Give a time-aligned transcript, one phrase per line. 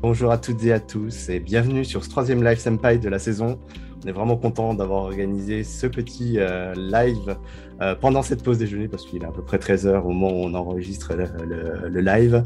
[0.00, 3.18] Bonjour à toutes et à tous et bienvenue sur ce troisième live Senpai de la
[3.18, 3.58] saison.
[4.04, 7.36] On est vraiment content d'avoir organisé ce petit euh, live
[7.80, 10.44] euh, pendant cette pause déjeuner parce qu'il est à peu près 13h au moment où
[10.44, 12.44] on enregistre le, live.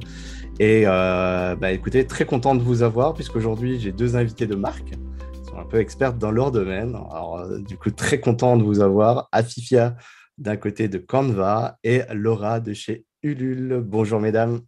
[0.60, 4.92] Et euh, bah, écoutez, très content de vous avoir puisqu'aujourd'hui j'ai deux invités de marque
[5.34, 6.94] qui sont un peu expertes dans leur domaine.
[7.10, 9.28] Alors du coup, très content de vous avoir.
[9.30, 9.94] Afifia
[10.38, 13.82] d'un côté de Canva et Laura de chez Ulule.
[13.84, 14.60] Bonjour mesdames.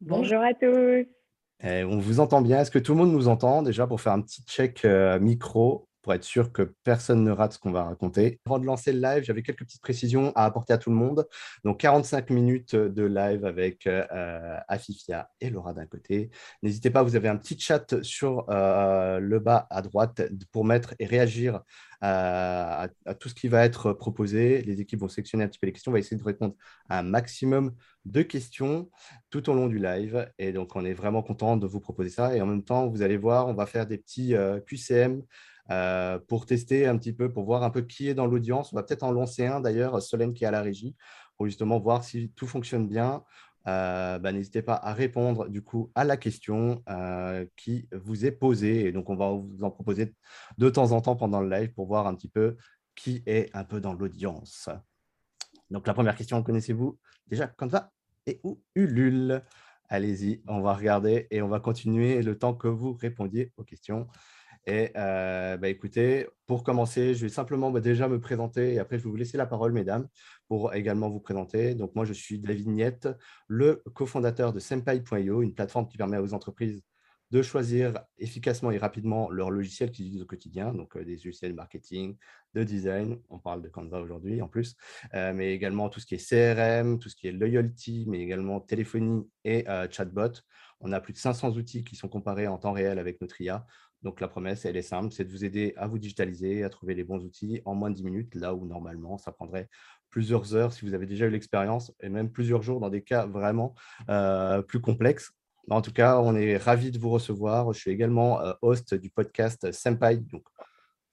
[0.00, 1.08] Bonjour à tous.
[1.64, 2.60] Eh, on vous entend bien.
[2.60, 5.88] Est-ce que tout le monde nous entend déjà pour faire un petit check euh, micro
[6.02, 8.38] pour être sûr que personne ne rate ce qu'on va raconter?
[8.46, 11.26] Avant de lancer le live, j'avais quelques petites précisions à apporter à tout le monde.
[11.64, 16.30] Donc 45 minutes de live avec euh, Afifia et Laura d'un côté.
[16.62, 20.22] N'hésitez pas, vous avez un petit chat sur euh, le bas à droite
[20.52, 21.62] pour mettre et réagir
[22.00, 22.88] à,
[23.18, 24.62] tout ce qui va être proposé.
[24.62, 25.90] Les équipes vont sélectionner un petit peu les questions.
[25.90, 26.54] On va essayer de répondre
[26.88, 28.90] à un maximum de questions
[29.30, 30.30] tout au long du live.
[30.38, 32.36] Et donc, on est vraiment content de vous proposer ça.
[32.36, 35.22] Et en même temps, vous allez voir, on va faire des petits euh, QCM
[35.70, 38.72] euh, pour tester un petit peu, pour voir un peu qui est dans l'audience.
[38.72, 40.96] On va peut-être en lancer un d'ailleurs, Solène qui est à la régie,
[41.36, 43.22] pour justement voir si tout fonctionne bien.
[43.68, 48.32] Euh, bah, n'hésitez pas à répondre du coup à la question euh, qui vous est
[48.32, 48.92] posée.
[48.92, 50.14] Donc, on va vous en proposer
[50.56, 52.56] de temps en temps pendant le live pour voir un petit peu
[52.94, 54.70] qui est un peu dans l'audience.
[55.70, 57.92] Donc, la première question, connaissez-vous déjà Canva
[58.26, 59.42] et ou Ulule?
[59.90, 64.06] Allez-y, on va regarder et on va continuer le temps que vous répondiez aux questions.
[64.66, 68.98] Et euh, bah, écoutez, pour commencer, je vais simplement bah, déjà me présenter et après
[68.98, 70.08] je vais vous laisser la parole, mesdames,
[70.48, 71.74] pour également vous présenter.
[71.74, 73.08] Donc moi, je suis David Niette,
[73.46, 76.82] le cofondateur de Senpai.io, une plateforme qui permet aux entreprises
[77.30, 81.52] de choisir efficacement et rapidement leur logiciel qu'ils utilisent au quotidien, donc euh, des logiciels
[81.52, 82.16] marketing,
[82.54, 84.76] de design, on parle de Canva aujourd'hui en plus,
[85.12, 88.60] euh, mais également tout ce qui est CRM, tout ce qui est loyalty, mais également
[88.60, 90.32] téléphonie et chatbot.
[90.80, 93.66] On a plus de 500 outils qui sont comparés en temps réel avec notre IA.
[94.02, 96.94] Donc, la promesse, elle est simple, c'est de vous aider à vous digitaliser, à trouver
[96.94, 99.68] les bons outils en moins de 10 minutes, là où normalement, ça prendrait
[100.10, 103.26] plusieurs heures si vous avez déjà eu l'expérience, et même plusieurs jours dans des cas
[103.26, 103.74] vraiment
[104.08, 105.32] euh, plus complexes.
[105.70, 107.72] En tout cas, on est ravis de vous recevoir.
[107.72, 110.16] Je suis également euh, host du podcast Senpai.
[110.16, 110.44] Donc,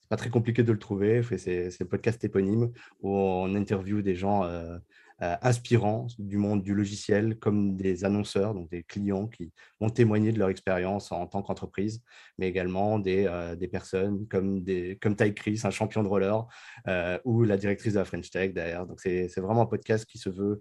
[0.00, 1.22] c'est pas très compliqué de le trouver.
[1.36, 2.70] C'est le podcast éponyme
[3.00, 4.78] où on interviewe des gens euh,
[5.22, 9.50] euh, inspirants du monde du logiciel, comme des annonceurs, donc des clients qui
[9.80, 12.02] vont témoigner de leur expérience en tant qu'entreprise,
[12.38, 16.46] mais également des, euh, des personnes comme, des, comme Ty Chris, un champion de roller,
[16.86, 18.86] euh, ou la directrice de la French Tech derrière.
[18.86, 20.60] Donc, c'est vraiment un podcast qui se veut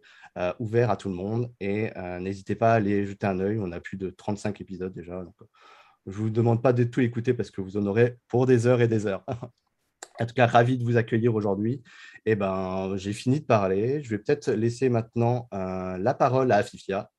[0.59, 1.51] ouvert à tout le monde.
[1.59, 3.59] Et n'hésitez pas à aller jeter un œil.
[3.59, 5.23] On a plus de 35 épisodes déjà.
[5.23, 5.35] Donc,
[6.05, 8.67] je ne vous demande pas de tout écouter parce que vous en aurez pour des
[8.67, 9.25] heures et des heures.
[10.19, 11.81] En tout cas, ravi de vous accueillir aujourd'hui.
[12.27, 14.01] Eh ben, j'ai fini de parler.
[14.01, 17.11] Je vais peut-être laisser maintenant euh, la parole à Afifia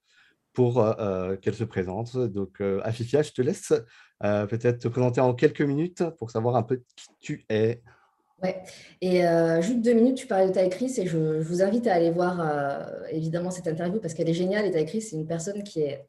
[0.52, 2.16] pour euh, euh, qu'elle se présente.
[2.16, 3.72] Donc, Afifia, je te laisse
[4.20, 7.82] peut-être te présenter en quelques minutes pour savoir un peu qui tu es.
[8.42, 8.62] Ouais,
[9.00, 9.22] et
[9.62, 13.50] juste deux minutes, tu parlais de Taïkris et je, vous invite à aller voir évidemment
[13.50, 14.66] cette interview parce qu'elle est géniale.
[14.66, 16.06] Et Taïkris, c'est une personne qui est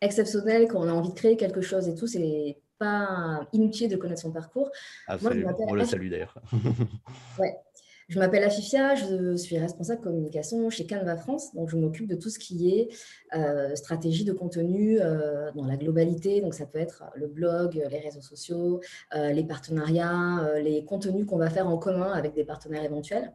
[0.00, 2.06] exceptionnelle quand on a envie de créer quelque chose et tout.
[2.06, 4.70] C'est pas inutile de connaître son parcours.
[5.20, 5.32] Moi,
[5.68, 6.36] on le salue d'ailleurs.
[7.38, 7.54] ouais.
[8.08, 11.54] Je m'appelle Afifia, je suis responsable communication chez Canva France.
[11.54, 12.88] Donc, je m'occupe de tout ce qui est
[13.34, 16.40] euh, stratégie de contenu euh, dans la globalité.
[16.40, 18.80] Donc, ça peut être le blog, les réseaux sociaux,
[19.14, 23.32] euh, les partenariats, les contenus qu'on va faire en commun avec des partenaires éventuels.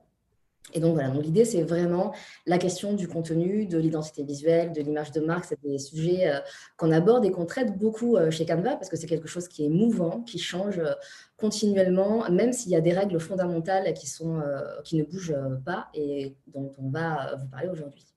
[0.74, 2.14] Et donc voilà, donc l'idée c'est vraiment
[2.46, 6.40] la question du contenu, de l'identité visuelle, de l'image de marque, c'est des sujets euh,
[6.76, 9.66] qu'on aborde et qu'on traite beaucoup euh, chez Canva parce que c'est quelque chose qui
[9.66, 10.92] est mouvant, qui change euh,
[11.38, 14.42] continuellement, même s'il y a des règles fondamentales qui, sont,
[14.84, 18.17] qui ne bougent pas et dont on va vous parler aujourd'hui.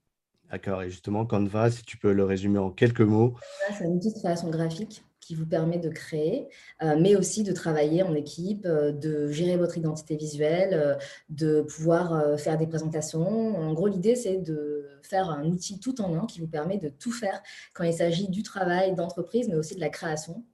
[0.50, 3.34] D'accord, et justement Canva, si tu peux le résumer en quelques mots.
[3.76, 6.48] C'est un outil de création graphique qui vous permet de créer,
[6.82, 10.94] euh, mais aussi de travailler en équipe, euh, de gérer votre identité visuelle, euh,
[11.28, 13.56] de pouvoir faire des présentations.
[13.56, 16.88] En gros, l'idée, c'est de faire un outil tout en un qui vous permet de
[16.88, 17.40] tout faire
[17.74, 20.44] quand il s'agit du travail d'entreprise, mais aussi de la création.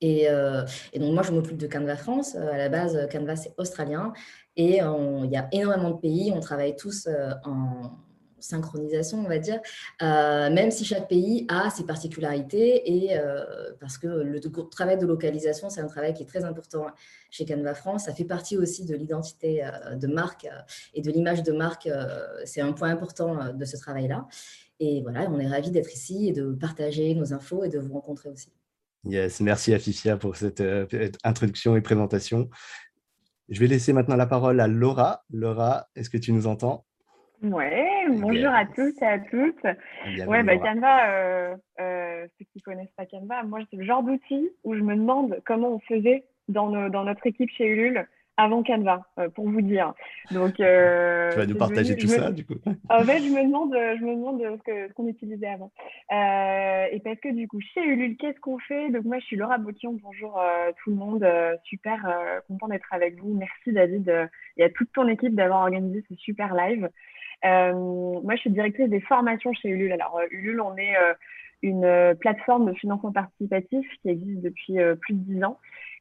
[0.00, 0.26] Et,
[0.92, 2.36] et donc, moi, je m'occupe de Canva France.
[2.36, 4.12] À la base, Canva, c'est australien.
[4.56, 6.32] Et il y a énormément de pays.
[6.32, 7.08] On travaille tous
[7.44, 7.90] en
[8.40, 9.60] synchronisation, on va dire,
[10.02, 14.40] euh, même si chaque pays a ses particularités et euh, parce que le
[14.70, 16.86] travail de localisation, c'est un travail qui est très important
[17.30, 18.04] chez Canva France.
[18.04, 20.46] Ça fait partie aussi de l'identité euh, de marque
[20.94, 21.88] et de l'image de marque.
[22.44, 24.26] c'est un point important de ce travail-là.
[24.80, 27.92] Et voilà, on est ravis d'être ici et de partager nos infos et de vous
[27.92, 28.52] rencontrer aussi.
[29.04, 30.62] Yes, merci Afifia pour cette
[31.24, 32.48] introduction et présentation.
[33.48, 35.24] Je vais laisser maintenant la parole à Laura.
[35.30, 36.84] Laura, est-ce que tu nous entends?
[37.42, 39.62] Ouais, bonjour à tous et à toutes.
[40.26, 44.50] Ouais, bah, Canva, euh, euh, ceux qui connaissent pas Canva, moi c'est le genre d'outil
[44.64, 48.06] où je me demande comment on faisait dans, dans notre équipe chez Ulule
[48.36, 49.94] avant Canva, euh, pour vous dire.
[50.32, 52.54] Donc, tu vas nous partager tout ça, du coup.
[52.88, 55.70] En fait, je me demande, je me demande ce qu'on utilisait avant.
[56.10, 58.90] Et parce que du coup, chez Ulule, qu'est-ce qu'on fait?
[58.90, 59.96] Donc moi, je suis Laura Boquion.
[60.02, 60.40] Bonjour
[60.82, 61.26] tout le monde.
[61.64, 62.04] super
[62.48, 63.32] content d'être avec vous.
[63.34, 66.88] Merci David et à toute ton équipe d'avoir organisé ce super live.
[67.44, 69.92] Moi, je suis directrice des formations chez Ulule.
[69.92, 70.94] Alors, Ulule, on est
[71.62, 75.58] une plateforme de financement participatif qui existe depuis plus de dix ans.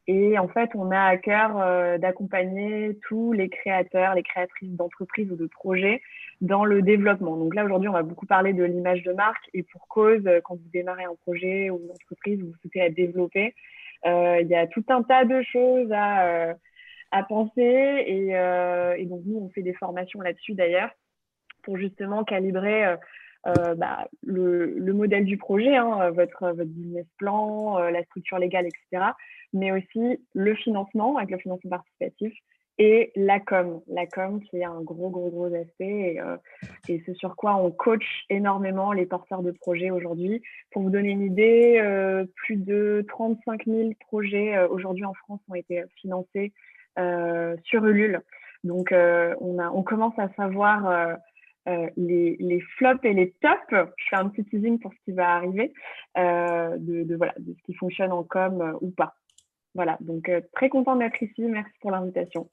[0.07, 5.29] Et en fait, on a à cœur euh, d'accompagner tous les créateurs, les créatrices d'entreprises
[5.29, 6.01] ou de projets
[6.39, 7.35] dans le développement.
[7.35, 9.49] Donc là, aujourd'hui, on va beaucoup parler de l'image de marque.
[9.53, 12.89] Et pour cause, euh, quand vous démarrez un projet ou une entreprise, vous souhaitez la
[12.89, 13.53] développer,
[14.05, 16.55] euh, il y a tout un tas de choses à,
[17.11, 17.61] à penser.
[17.61, 20.91] Et, et, donc nous, on fait des formations là-dessus d'ailleurs
[21.75, 22.95] justement calibrer
[23.47, 28.65] euh, bah, le, le, modèle du projet, hein, votre, votre business plan, la structure légale,
[28.65, 29.11] etc
[29.53, 32.33] mais aussi le financement avec le financement participatif
[32.79, 36.37] et la com, la com qui est un gros, gros, gros aspect et, euh,
[36.85, 40.43] c'est sur quoi on coach énormément les porteurs de projets aujourd'hui.
[40.71, 45.39] Pour vous donner une idée, euh, plus de 35 000 projets euh, aujourd'hui en France
[45.49, 46.53] ont été financés
[47.63, 48.21] sur Ulule.
[48.63, 51.15] Donc, on, a, on commence à savoir
[51.97, 53.71] les, les, flops et les tops.
[53.71, 55.73] Je fais un petit teasing pour ce qui va arriver,
[56.15, 59.15] de, de, voilà, de ce qui fonctionne en com ou pas.
[59.77, 61.43] Voilà, donc euh, très content d'être ici.
[61.43, 62.49] Merci pour l'invitation.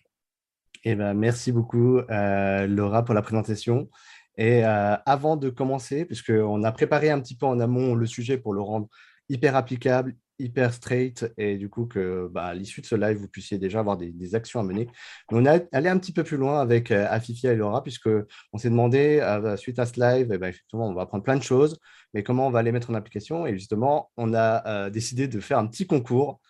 [0.85, 3.89] Eh ben, merci beaucoup, euh, Laura, pour la présentation.
[4.37, 8.37] Et euh, avant de commencer, puisqu'on a préparé un petit peu en amont le sujet
[8.37, 8.89] pour le rendre
[9.31, 13.29] hyper applicable, hyper straight, et du coup que bah, à l'issue de ce live, vous
[13.29, 14.89] puissiez déjà avoir des, actions à mener.
[15.31, 19.21] on est allé un petit peu plus loin avec Afifia et Laura, puisqu'on s'est demandé,
[19.57, 21.79] suite à ce live, eh ben, effectivement, on va apprendre plein de choses,
[22.15, 25.59] mais comment on va les mettre en application Et justement, on a décidé de faire
[25.59, 26.41] un petit concours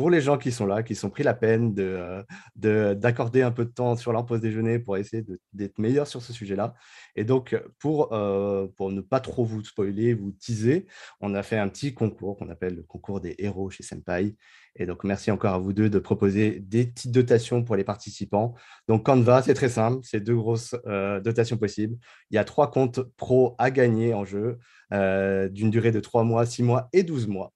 [0.00, 2.24] pour les gens qui sont là, qui sont pris la peine d'accorder
[2.56, 6.22] de, d'accorder un peu de temps sur leur pause déjeuner pour essayer d'être meilleurs sur
[6.22, 6.72] ce sujet-là.
[7.16, 10.86] Et donc, pour, euh, pour ne pas trop vous spoiler, vous teaser,
[11.20, 14.36] on a fait un petit concours qu'on appelle le concours des héros chez Senpai.
[14.74, 18.54] Et donc, merci encore à vous deux de proposer des petites dotations pour les participants.
[18.88, 21.98] Donc, Canva, c'est très simple, c'est deux grosses euh, dotations possibles.
[22.30, 24.60] Il y a trois comptes pro à gagner en jeu
[24.94, 27.52] euh, d'une durée de trois mois, six mois et 12 mois.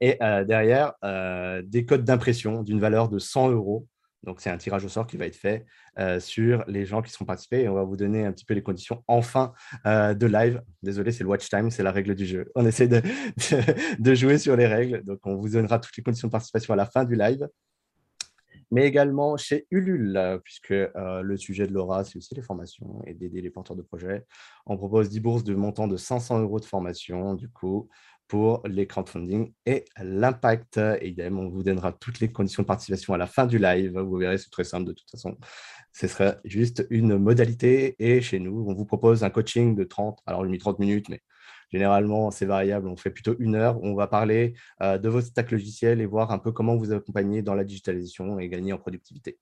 [0.00, 3.86] Et euh, derrière, euh, des codes d'impression d'une valeur de 100 euros.
[4.24, 5.66] Donc, c'est un tirage au sort qui va être fait
[5.98, 7.62] euh, sur les gens qui seront participés.
[7.62, 9.52] Et on va vous donner un petit peu les conditions en fin
[9.84, 10.62] de live.
[10.82, 12.50] Désolé, c'est le watch time, c'est la règle du jeu.
[12.54, 13.02] On essaie de,
[13.98, 15.04] de, jouer sur les règles.
[15.04, 17.46] Donc, on vous donnera toutes les conditions de participation à la fin du live.
[18.70, 23.42] Mais également chez Ulule, puisque le sujet de Laura, c'est aussi les formations et d'aider
[23.42, 24.24] les porteurs de projets.
[24.64, 27.34] On propose 10 bourses de montant de 500 euros de formation.
[27.34, 27.88] Du coup,
[28.28, 30.78] pour les crowdfunding et l'impact.
[31.00, 33.98] Évidemment, on vous donnera toutes les conditions de participation à la fin du live.
[33.98, 35.36] Vous verrez, c'est très simple de toute façon.
[35.92, 37.94] Ce sera juste une modalité.
[37.98, 41.20] Et chez nous, on vous propose un coaching de 30, alors limite 30 minutes, mais
[41.70, 42.88] généralement, c'est variable.
[42.88, 43.78] On fait plutôt une heure.
[43.82, 47.42] On va parler euh, de votre stack logiciel et voir un peu comment vous accompagner
[47.42, 49.38] dans la digitalisation et gagner en productivité.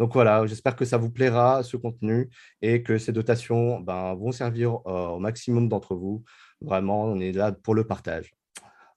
[0.00, 4.32] Donc voilà, j'espère que ça vous plaira, ce contenu, et que ces dotations ben, vont
[4.32, 6.24] servir euh, au maximum d'entre vous
[6.64, 8.34] Vraiment, on est là pour le partage.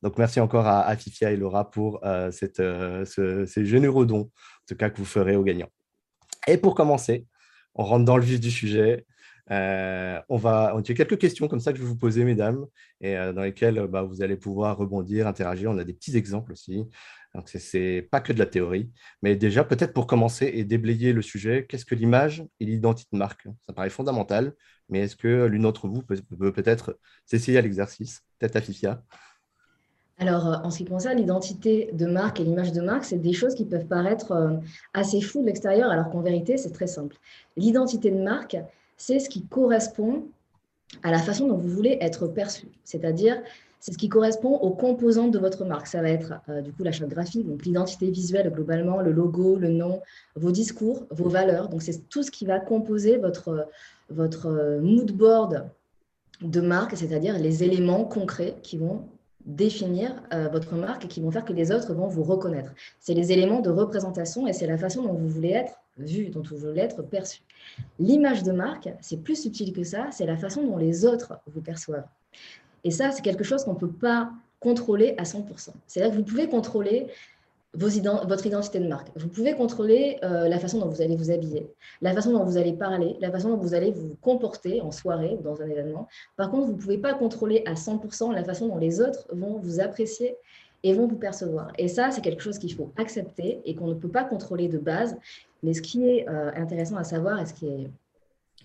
[0.02, 4.66] Donc, merci encore à, Afifia et Laura pour euh, cette, euh, ces généreux dons, en
[4.68, 5.70] tout cas, que vous ferez aux gagnants.
[6.48, 7.26] Et pour commencer,
[7.74, 9.06] on rentre dans le vif du sujet.
[9.52, 12.66] Euh, on va, on a quelques questions comme ça que je vais vous poser, mesdames,
[13.02, 15.72] et dans lesquelles bah, vous allez pouvoir rebondir, interagir.
[15.72, 16.86] On a des petits exemples aussi.
[17.36, 18.90] Donc, ce n'est pas que de la théorie.
[19.22, 23.18] Mais déjà, peut-être pour commencer et déblayer le sujet, qu'est-ce que l'image et l'identité de
[23.18, 23.48] marque?
[23.66, 24.54] Ça paraît fondamental.
[24.88, 28.24] Mais est-ce que l'une d'entre vous peut, peut-être s'essayer à l'exercice?
[28.40, 29.04] Peut-être à Fifia
[30.18, 33.34] alors, euh, en ce qui concerne l'identité de marque et l'image de marque, c'est des
[33.34, 34.52] choses qui peuvent paraître euh,
[34.94, 37.18] assez floues de l'extérieur, alors qu'en vérité, c'est très simple.
[37.58, 38.56] L'identité de marque,
[38.96, 40.26] c'est ce qui correspond
[41.04, 42.68] à la façon dont vous voulez être perçu.
[42.86, 43.42] C'est-à-dire,
[43.86, 45.86] c'est ce qui correspond aux composantes de votre marque.
[45.86, 49.58] Ça va être euh, du coup la charte graphique, donc l'identité visuelle globalement, le logo,
[49.58, 50.02] le nom,
[50.36, 51.70] vos discours, vos valeurs.
[51.70, 53.68] Donc, c'est tout ce qui va composer votre,
[54.10, 55.70] votre euh, mood board
[56.42, 59.04] de marque, c'est-à-dire les éléments concrets qui vont
[59.46, 62.74] définir euh, votre marque et qui vont faire que les autres vont vous reconnaître.
[63.00, 66.42] C'est les éléments de représentation et c'est la façon dont vous voulez être vu, dont
[66.42, 67.44] vous voulez être perçu.
[68.00, 71.62] L'image de marque, c'est plus subtil que ça, c'est la façon dont les autres vous
[71.62, 72.08] perçoivent.
[72.86, 75.72] Et ça, c'est quelque chose qu'on ne peut pas contrôler à 100%.
[75.86, 77.08] C'est-à-dire que vous pouvez contrôler
[77.74, 79.10] votre identité de marque.
[79.18, 81.68] Vous pouvez contrôler euh, la façon dont vous allez vous habiller,
[82.02, 85.36] la façon dont vous allez parler, la façon dont vous allez vous comporter en soirée
[85.38, 86.08] ou dans un événement.
[86.38, 89.60] Par contre, vous ne pouvez pas contrôler à 100% la façon dont les autres vont
[89.60, 90.38] vous apprécier
[90.84, 91.74] et vont vous percevoir.
[91.78, 94.78] Et ça, c'est quelque chose qu'il faut accepter et qu'on ne peut pas contrôler de
[94.78, 95.18] base.
[95.64, 97.90] Mais ce qui est euh, intéressant à savoir et ce qui est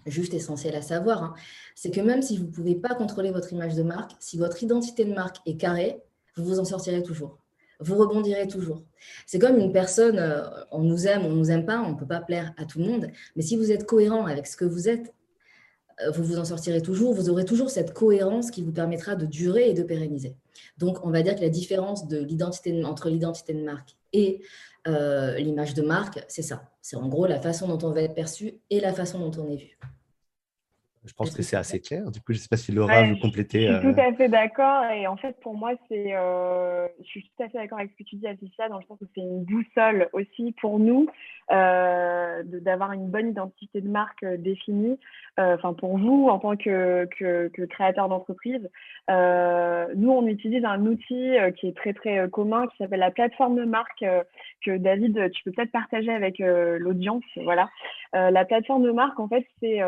[0.07, 1.35] juste essentiel à savoir, hein,
[1.75, 4.63] c'est que même si vous ne pouvez pas contrôler votre image de marque, si votre
[4.63, 6.01] identité de marque est carrée,
[6.37, 7.39] vous vous en sortirez toujours
[7.81, 8.83] vous rebondirez toujours.
[9.27, 12.07] C'est comme une personne, euh, on nous aime, on nous aime pas, on ne peut
[12.07, 14.89] pas plaire à tout le monde, mais si vous êtes cohérent avec ce que vous
[14.89, 15.15] êtes,
[16.03, 19.27] euh, vous vous en sortirez toujours, vous aurez toujours cette cohérence qui vous permettra de
[19.27, 20.37] durer et de pérenniser.
[20.79, 24.43] Donc, on va dire que la différence de l'identité entre l'identité de marque et
[24.87, 26.73] euh, l'image de marque, c'est ça.
[26.81, 29.51] C'est en gros la façon dont on va être perçu et la façon dont on
[29.51, 29.79] est vu.
[31.07, 32.11] Je pense que c'est assez clair.
[32.11, 33.69] Du coup, je ne sais pas si Laura veut compléter.
[33.69, 34.85] Je suis tout à fait d'accord.
[34.93, 37.97] Et en fait, pour moi, c'est, euh, je suis tout à fait d'accord avec ce
[37.97, 41.07] que tu dis, Alicia, dans le sens où c'est une boussole aussi pour nous
[41.53, 44.99] euh, d'avoir une bonne identité de marque euh, définie.
[45.39, 48.69] Enfin, pour vous, en tant que, que, que créateur d'entreprise,
[49.09, 53.65] nous, on utilise un outil qui est très, très commun, qui s'appelle la plateforme de
[53.65, 54.05] marque,
[54.63, 57.25] que David, tu peux peut-être partager avec l'audience.
[57.37, 57.71] Voilà.
[58.13, 59.81] la plateforme de marque, en fait, c'est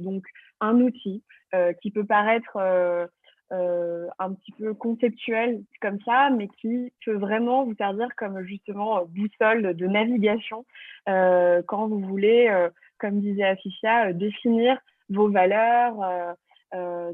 [0.00, 0.24] donc
[0.60, 1.22] un outil
[1.54, 3.06] euh, qui peut paraître euh,
[3.52, 9.04] euh, un petit peu conceptuel comme ça, mais qui peut vraiment vous servir comme justement
[9.06, 10.64] boussole de navigation
[11.06, 15.96] quand vous voulez, comme disait Aficia, définir vos valeurs.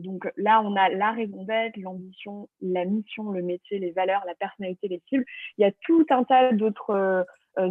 [0.01, 4.35] donc là, on a la raison d'être, l'ambition, la mission, le métier, les valeurs, la
[4.35, 5.25] personnalité, les cibles.
[5.57, 7.25] Il y a tout un tas d'autres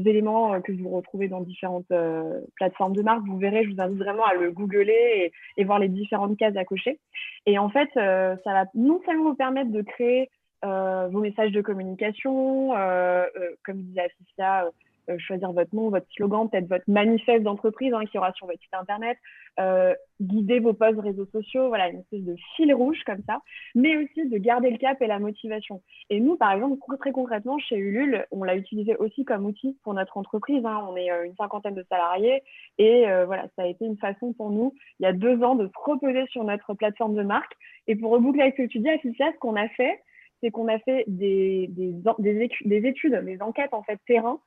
[0.05, 3.25] éléments euh, que vous retrouvez dans différentes euh, plateformes de marque.
[3.25, 6.65] Vous verrez, je vous invite vraiment à le googler et, voir les différentes cases à
[6.65, 6.99] cocher.
[7.45, 10.29] Et en fait, ça va non seulement vous permettre de créer
[10.63, 12.71] vos messages de communication,
[13.63, 14.69] comme disait Aficia, euh,
[15.19, 18.73] choisir votre nom, votre slogan, peut-être votre manifeste d'entreprise hein, qui aura sur votre site
[18.73, 19.17] internet,
[19.59, 23.39] euh, guider vos posts réseaux sociaux, voilà, une espèce de fil rouge comme ça,
[23.73, 25.81] mais aussi de garder le cap et la motivation.
[26.09, 29.93] Et nous, par exemple, très concrètement, chez Ulule, on l'a utilisé aussi comme outil pour
[29.93, 30.65] notre entreprise.
[30.65, 30.85] Hein.
[30.89, 32.41] On est euh, une cinquantaine de salariés
[32.77, 35.67] et voilà, ça a été une façon pour nous, il y a deux ans, de
[35.67, 37.53] se reposer sur notre plateforme de marque.
[37.87, 40.01] Et pour reboucler avec ce que tu dis, ce qu'on a fait,
[40.41, 42.43] c'est qu'on a fait des, des,
[42.83, 44.39] études, des enquêtes en fait terrain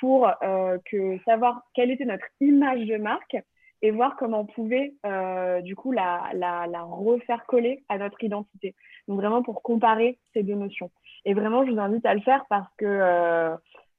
[0.00, 3.36] pour euh, que savoir quelle était notre image de marque
[3.82, 8.22] et voir comment on pouvait euh, du coup la, la, la, refaire coller à notre
[8.24, 8.74] identité.
[9.08, 10.90] Donc vraiment pour comparer ces deux notions.
[11.26, 13.54] Et vraiment, je vous invite à le faire parce que euh,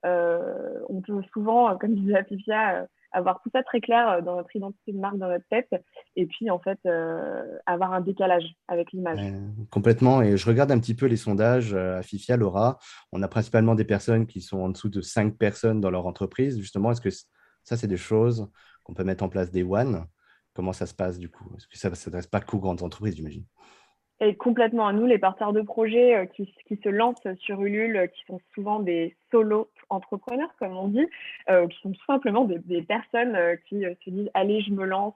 [0.06, 4.92] on peut souvent, comme disait Pifia, avoir tout ça très clair euh, dans notre identité
[4.92, 5.70] de marque, dans notre tête,
[6.16, 9.20] et puis en fait euh, avoir un décalage avec l'image.
[9.72, 10.22] complètement.
[10.22, 12.78] Et je regarde un petit peu les sondages euh, à Fifia, Laura.
[13.12, 16.60] On a principalement des personnes qui sont en dessous de 5 personnes dans leur entreprise.
[16.60, 17.10] Justement, est-ce que
[17.64, 18.50] ça, c'est des choses
[18.84, 20.06] qu'on peut mettre en place des one?
[20.54, 21.52] Comment ça se passe du coup?
[21.58, 23.46] Est-ce que ça ne s'adresse pas qu'aux grandes entreprises, j'imagine?
[24.22, 27.98] Et complètement à nous, les porteurs de projets euh, qui, qui, se lancent sur Ulule,
[27.98, 31.06] euh, qui sont souvent des solo entrepreneurs, comme on dit,
[31.50, 34.86] euh, qui sont tout simplement des, des personnes euh, qui se disent allez, je me
[34.86, 35.16] lance,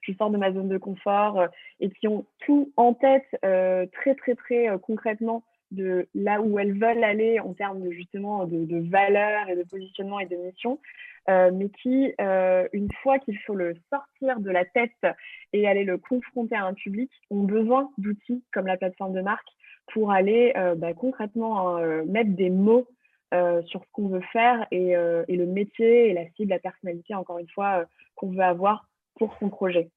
[0.00, 1.46] je sors de ma zone de confort
[1.80, 7.04] et qui ont tout en tête très très très concrètement de là où elles veulent
[7.04, 10.78] aller en termes de justement de, de valeurs et de positionnement et de mission.
[11.28, 14.92] Euh, mais qui, euh, une fois qu'il faut le sortir de la tête
[15.52, 19.48] et aller le confronter à un public, ont besoin d'outils comme la plateforme de marque
[19.92, 22.86] pour aller euh, bah, concrètement mettre des mots
[23.66, 27.48] sur ce qu'on veut faire et, le métier et la cible, la personnalité, encore une
[27.50, 27.84] fois,
[28.14, 29.90] qu'on veut avoir pour son projet.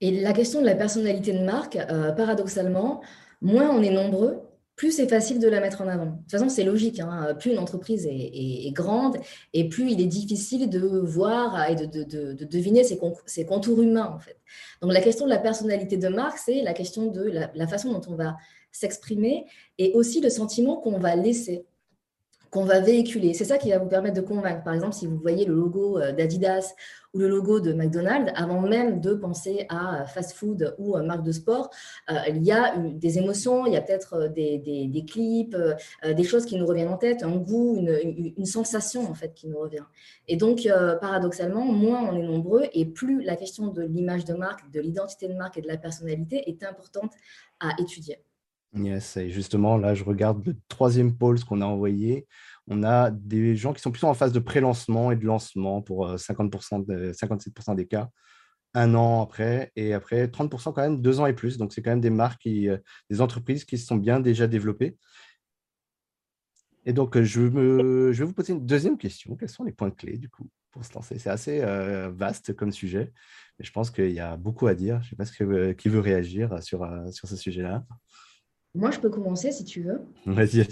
[0.00, 1.76] Et la question de la personnalité de marque,
[2.16, 3.02] paradoxalement,
[3.40, 4.40] moins on est nombreux,
[4.78, 6.06] plus c'est facile de la mettre en avant.
[6.06, 7.00] De toute façon, c'est logique.
[7.00, 7.34] Hein.
[7.38, 9.16] Plus une entreprise est, grande
[9.52, 14.36] et plus il est difficile de voir et de, deviner ses, contours humains, en fait.
[14.80, 18.02] Donc, la question de la personnalité de marque, c'est la question de la façon dont
[18.08, 18.36] on va
[18.70, 19.46] s'exprimer
[19.78, 21.66] et aussi le sentiment qu'on va laisser
[22.50, 23.34] qu'on va véhiculer.
[23.34, 24.62] C'est ça qui va vous permettre de convaincre.
[24.62, 26.74] Par exemple, si vous voyez le logo euh, d'Adidas
[27.14, 31.32] ou le logo de McDonald's, avant même de penser à fast-food ou à marque de
[31.32, 31.70] sport,
[32.10, 35.56] euh, il y a des émotions, il y a peut-être euh, des, clips,
[36.04, 39.58] des choses qui nous reviennent en tête, un goût, une, sensation en fait qui nous
[39.58, 39.84] revient.
[40.26, 40.66] Et donc,
[41.00, 45.28] paradoxalement, moins on est nombreux et plus la question de l'image de marque, de l'identité
[45.28, 47.12] de marque et de la personnalité est importante
[47.60, 48.18] à étudier.
[48.74, 52.26] Yes, et justement, là, je regarde le troisième pôle, ce qu'on a envoyé.
[52.66, 56.06] On a des gens qui sont plutôt en phase de pré-lancement et de lancement pour
[56.18, 58.10] 50%, euh, 57% des cas,
[58.74, 61.56] un an après, et après 30% quand même, deux ans et plus.
[61.56, 62.78] Donc, c'est quand même des marques, euh,
[63.10, 64.98] des entreprises qui se sont bien déjà développées.
[66.84, 69.34] Et donc, je, me, je vais vous poser une deuxième question.
[69.36, 71.18] Quels sont les points clés, du coup, pour se lancer?
[71.18, 71.60] C'est assez
[72.12, 73.12] vaste comme sujet,
[73.58, 75.00] mais je pense qu'il y a beaucoup à dire.
[75.02, 77.84] Je ne sais pas ce que, qui veut réagir sur, sur ce sujet-là.
[78.78, 80.02] Moi, je peux commencer si tu veux.
[80.24, 80.64] Vas-y,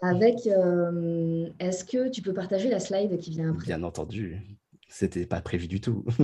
[0.00, 3.66] Avec, euh, est-ce que tu peux partager la slide qui vient après?
[3.66, 4.40] Bien entendu.
[4.88, 6.04] C'était pas prévu du tout.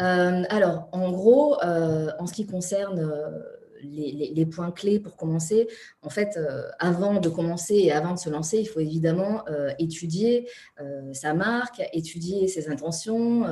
[0.00, 3.04] Euh, alors, en gros, euh, en ce qui concerne
[3.82, 5.66] les, points clés pour commencer,
[6.02, 6.38] en fait,
[6.78, 9.44] avant de commencer et avant de se lancer, il faut évidemment
[9.80, 10.48] étudier
[11.12, 13.44] sa marque, étudier ses intentions,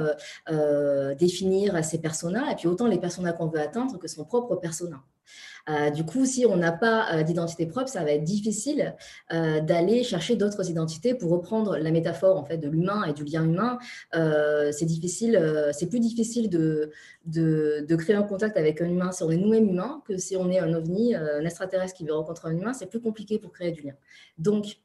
[1.19, 5.03] définir ses personas, et puis autant les personas qu'on veut atteindre que son propre persona.
[5.69, 8.95] Euh, du coup, si on n'a pas euh, d'identité propre, ça va être difficile
[9.33, 11.15] euh, d'aller chercher d'autres identités.
[11.15, 13.79] Pour reprendre la métaphore en fait de l'humain et du lien humain,
[14.73, 15.41] c'est difficile,
[15.73, 16.91] c'est plus difficile de,
[17.25, 20.51] de, créer un contact avec un humain si on est nous-mêmes humains que si on
[20.51, 22.73] est un ovni, un extraterrestre qui veut rencontrer un humain.
[22.73, 23.95] C'est plus compliqué pour créer du lien.
[24.39, 24.79] Donc,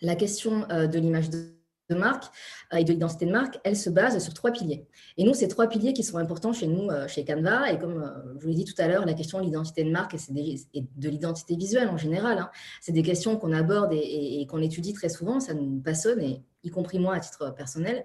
[0.00, 1.55] la question de l'image de
[1.88, 2.24] de marque
[2.72, 4.86] euh, et de l'identité de marque, elle se base sur trois piliers.
[5.16, 8.02] Et nous, ces trois piliers qui sont importants chez nous, euh, chez Canva, et comme
[8.02, 10.84] euh, je vous l'ai dit tout à l'heure, la question de l'identité de marque et,
[10.96, 12.50] de l'identité visuelle en général, hein,
[12.80, 16.70] c'est des questions qu'on aborde et, qu'on étudie très souvent, ça nous passionne, et y
[16.70, 18.04] compris moi à titre personnel.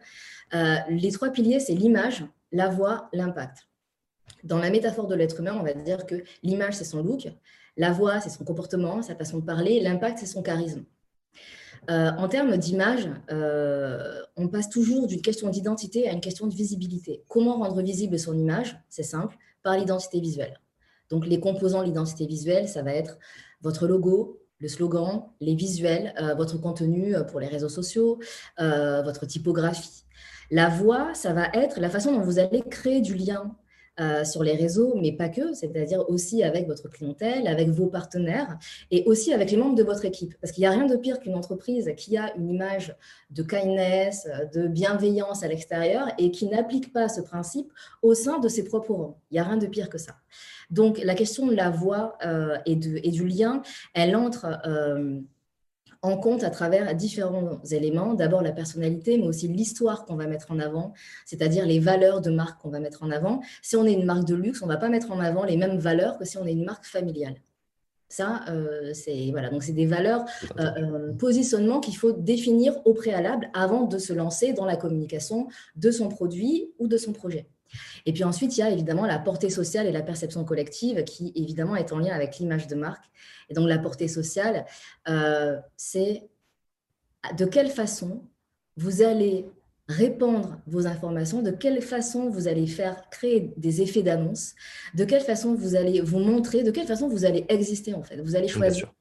[0.53, 3.67] les trois piliers, c'est l'image, la voix, l'impact.
[4.43, 7.27] Dans la métaphore de l'être humain, on va dire que l'image, c'est son look,
[7.77, 10.83] la voix, c'est son comportement, sa façon de parler, l'impact, c'est son charisme.
[11.89, 16.53] Euh, en termes d'image, euh, on passe toujours d'une question d'identité à une question de
[16.53, 17.23] visibilité.
[17.27, 18.79] Comment rendre visible son image?
[18.89, 20.59] C'est simple, par l'identité visuelle.
[21.09, 23.17] Donc les composants de l'identité visuelle, ça va être
[23.61, 28.19] votre logo, le slogan, les visuels, euh, votre contenu pour les réseaux sociaux,
[28.57, 30.03] votre typographie.
[30.51, 33.55] La voix, ça va être la façon dont vous allez créer du lien
[33.99, 38.57] euh, sur les réseaux, mais pas que, c'est-à-dire aussi avec votre clientèle, avec vos partenaires
[38.89, 40.33] et aussi avec les membres de votre équipe.
[40.39, 42.95] Parce qu'il n'y a rien de pire qu'une entreprise qui a une image
[43.29, 47.71] de kindness, de bienveillance à l'extérieur et qui n'applique pas ce principe
[48.01, 49.17] au sein de ses propres rangs.
[49.29, 50.15] Il n'y a rien de pire que ça.
[50.69, 53.61] Donc la question de la voix euh, et, du lien,
[53.93, 54.47] elle entre...
[54.65, 55.19] Euh,
[56.01, 58.13] en compte à travers différents éléments.
[58.13, 60.93] D'abord la personnalité, mais aussi l'histoire qu'on va mettre en avant,
[61.25, 63.41] c'est-à-dire les valeurs de marque qu'on va mettre en avant.
[63.61, 65.57] Si on est une marque de luxe, on ne va pas mettre en avant les
[65.57, 67.35] mêmes valeurs que si on est une marque familiale.
[68.11, 70.25] Ça, euh, c'est voilà, donc c'est des valeurs,
[70.59, 75.47] euh, euh, positionnement qu'il faut définir au préalable avant de se lancer dans la communication
[75.75, 77.47] de son produit ou de son projet.
[78.05, 81.31] Et puis ensuite, il y a évidemment la portée sociale et la perception collective qui,
[81.35, 83.05] évidemment, est en lien avec l'image de marque.
[83.49, 84.65] Et donc, la portée sociale,
[85.07, 86.29] euh, c'est
[87.37, 88.23] de quelle façon
[88.77, 89.45] vous allez
[89.87, 94.53] répandre vos informations, de quelle façon vous allez faire créer des effets d'annonce,
[94.95, 98.21] de quelle façon vous allez vous montrer, de quelle façon vous allez exister en fait.
[98.21, 98.93] Vous allez choisir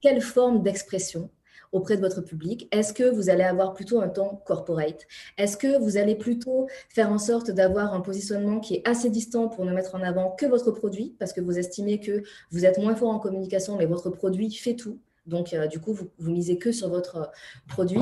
[0.00, 1.30] quelle forme d'expression
[1.72, 2.68] auprès de votre public.
[2.70, 5.06] Est-ce que vous allez avoir plutôt un ton corporate?
[5.36, 9.48] Est-ce que vous allez plutôt faire en sorte d'avoir un positionnement qui est assez distant
[9.48, 11.16] pour ne mettre en avant que votre produit?
[11.18, 14.76] Parce que vous estimez que vous êtes moins fort en communication, mais votre produit fait
[14.76, 15.00] tout.
[15.26, 17.32] Donc, euh, du coup, vous, vous misez que sur votre
[17.66, 17.98] produit.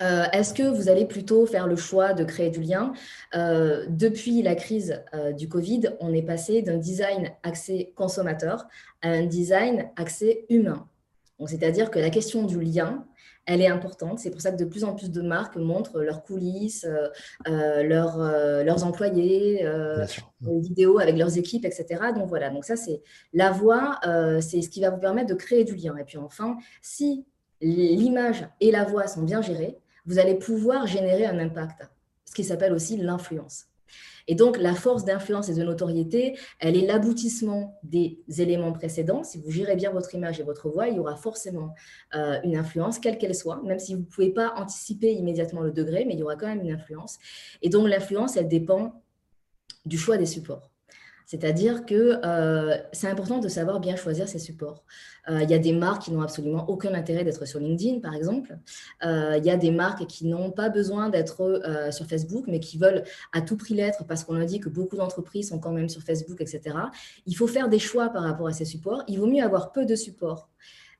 [0.00, 2.92] Euh, est-ce que vous allez plutôt faire le choix de créer du lien?
[3.34, 5.02] Euh, Depuis la crise
[5.36, 8.66] du Covid, on est passé d'un design axé consommateur
[9.02, 10.88] à un design axé humain
[11.46, 13.06] c'est-à-dire que la question du lien,
[13.46, 14.18] elle est importante.
[14.18, 17.08] C'est pour ça que de plus en plus de marques montrent leurs coulisses, euh,
[17.48, 19.64] euh, euh, leurs employés,
[20.40, 22.12] des vidéos avec leurs équipes, etc.
[22.14, 23.00] Donc voilà, donc ça c'est
[23.32, 24.00] la voix,
[24.40, 25.96] c'est ce qui va vous permettre de créer du lien.
[25.96, 27.24] Et puis enfin, si
[27.60, 31.88] l'image et la voix sont bien gérées, vous allez pouvoir générer un impact,
[32.24, 33.66] ce qui s'appelle aussi l'influence.
[34.26, 39.24] Et donc, la force d'influence et de notoriété, elle est l'aboutissement des éléments précédents.
[39.24, 41.74] Si vous gérez bien votre image et votre voix, il y aura forcément
[42.14, 45.72] euh, une influence, quelle qu'elle soit, même si vous ne pouvez pas anticiper immédiatement le
[45.72, 47.18] degré, mais il y aura quand même une influence.
[47.62, 49.02] Et donc, l'influence, elle dépend
[49.86, 50.70] du choix des supports.
[51.28, 54.82] C'est-à-dire que euh, c'est important de savoir bien choisir ses supports.
[55.28, 58.14] Euh, il y a des marques qui n'ont absolument aucun intérêt d'être sur LinkedIn, par
[58.14, 58.56] exemple.
[59.04, 61.60] Euh, il y a des marques qui n'ont pas besoin d'être
[61.92, 64.96] sur Facebook, mais qui veulent à tout prix l'être parce qu'on a dit que beaucoup
[64.96, 66.74] d'entreprises sont quand même sur Facebook, etc.
[67.26, 69.04] Il faut faire des choix par rapport à ces supports.
[69.06, 70.48] Il vaut mieux avoir peu de supports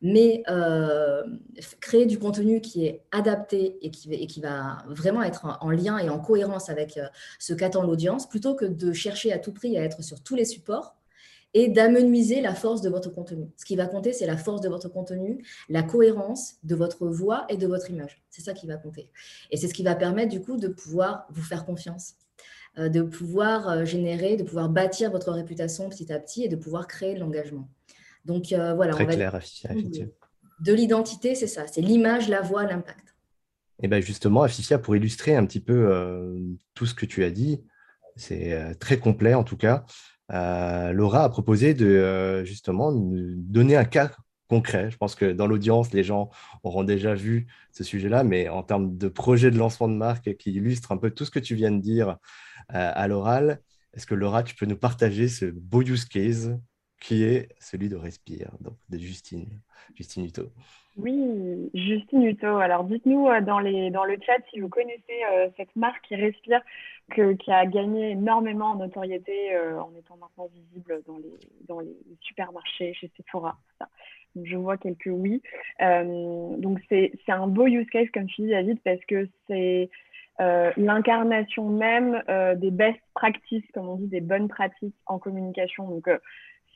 [0.00, 1.22] mais euh,
[1.80, 6.18] créer du contenu qui est adapté et qui, va vraiment être en, lien et en
[6.18, 7.06] cohérence avec euh,
[7.38, 10.44] ce qu'attend l'audience, plutôt que de chercher à tout prix à être sur tous les
[10.44, 10.94] supports
[11.54, 13.50] et d'amenuiser la force de votre contenu.
[13.56, 17.46] Ce qui va compter, c'est la force de votre contenu, la cohérence de votre voix
[17.48, 18.22] et de votre image.
[18.30, 19.10] C'est ça qui va compter.
[19.50, 22.14] Et c'est ce qui va permettre du coup de pouvoir vous faire confiance,
[22.78, 26.86] euh, de pouvoir générer, de pouvoir bâtir votre réputation petit à petit et de pouvoir
[26.86, 27.68] créer de l'engagement.
[28.28, 28.92] Donc euh, voilà.
[28.92, 30.12] Très clair, effectivement.
[30.60, 33.08] de l'identité, c'est ça, c'est l'image, la voix, l'impact.
[33.82, 36.38] Et bien justement, Afifia, pour illustrer un petit peu euh,
[36.74, 37.62] tout ce que tu as dit,
[38.16, 39.84] c'est euh, très complet en tout cas,
[40.32, 44.10] euh, Laura a proposé de justement donner un cas
[44.48, 44.90] concret.
[44.90, 46.30] Je pense que dans l'audience, les gens
[46.64, 50.52] auront déjà vu ce sujet-là, mais en termes de projet de lancement de marque qui
[50.52, 52.18] illustre un peu tout ce que tu viens de dire
[52.68, 53.60] à l'oral,
[53.94, 56.58] est-ce que Laura, tu peux nous partager ce beau use case?
[57.00, 59.60] Qui est celui de Respire, donc de Justine,
[59.94, 60.28] Justine.
[60.96, 62.58] Oui, Justine Hutto.
[62.58, 66.60] Alors dites-nous euh, dans, le chat si vous connaissez euh, cette marque qui respire,
[67.10, 71.02] que, qui a gagné énormément en notoriété euh, en étant maintenant visible
[71.68, 73.56] dans les, supermarchés, chez Sephora.
[74.42, 75.42] Je vois quelques oui.
[75.80, 79.88] donc c'est un beau use case, comme tu dis David, parce que c'est
[80.76, 82.22] l'incarnation même
[82.56, 85.88] des best practices, comme on dit, des bonnes pratiques en communication.
[85.88, 86.08] Donc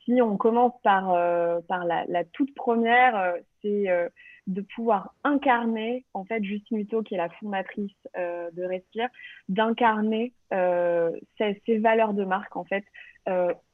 [0.05, 4.09] si on commence par, euh, la, toute première, euh, c'est euh,
[4.47, 9.07] de pouvoir incarner, en fait, Justine Hutto, qui est la fondatrice de Respire,
[9.47, 12.83] d'incarner ces, valeurs de marque, en fait,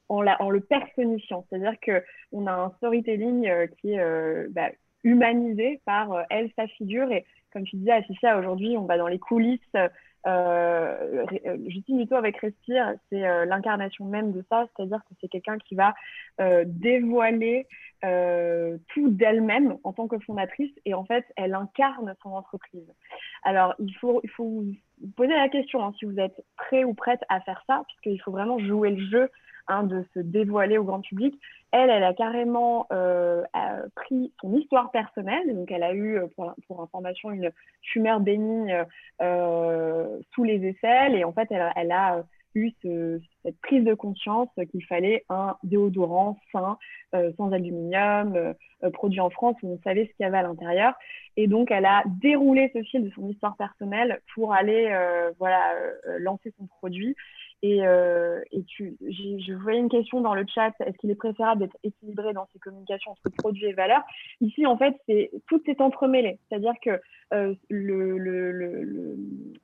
[0.08, 1.44] en, le personnifiant.
[1.48, 4.70] C'est-à-dire qu'on a un storytelling qui est bah,
[5.02, 7.10] humanisé par elle, sa figure.
[7.10, 9.58] Et comme tu disais, Afficia, aujourd'hui, on va dans les coulisses
[10.26, 15.28] euh, euh, Justine Hutto avec Respire, c'est euh, l'incarnation même de ça, c'est-à-dire que c'est
[15.28, 15.94] quelqu'un qui va
[16.40, 17.66] euh, dévoiler
[18.94, 22.90] tout d'elle-même en tant que fondatrice et en fait, elle incarne son entreprise.
[23.42, 24.64] Alors, il faut, il faut
[25.02, 28.18] vous poser la question hein, si vous êtes prêt ou prête à faire ça, puisqu'il
[28.22, 29.30] faut vraiment jouer le jeu
[29.68, 31.38] Hein, de se dévoiler au grand public.
[31.70, 33.44] Elle, elle a carrément euh,
[33.94, 35.54] pris son histoire personnelle.
[35.54, 36.26] Donc, elle a eu, euh,
[36.66, 38.84] pour, information, une tumeur bénigne
[39.22, 41.14] euh, sous les aisselles.
[41.14, 42.24] Et en fait, elle, a
[42.56, 46.76] eu cette prise de conscience qu'il fallait un déodorant sain,
[47.36, 48.54] sans aluminium,
[48.92, 50.94] produit en France, où on savait ce qu'il y avait à l'intérieur.
[51.36, 54.92] Et donc, elle a déroulé ce fil de son histoire personnelle pour aller
[55.38, 55.72] voilà,
[56.18, 57.14] lancer son produit.
[57.62, 61.60] Et, euh, et tu, je voyais une question dans le chat, est-ce qu'il est préférable
[61.60, 64.02] d'être équilibré dans ses communications entre produits et valeurs?
[64.40, 66.38] Ici, en fait, c'est tout est entremêlé.
[66.48, 66.98] C'est-à-dire que
[67.34, 69.16] euh, le, le, le,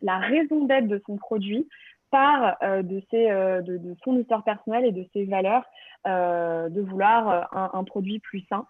[0.02, 1.66] la raison d'être de son produit
[2.10, 5.64] part euh, de, ses, euh, de, de, son histoire personnelle et de ses valeurs
[6.06, 8.66] euh, de vouloir un, un, produit plus sain.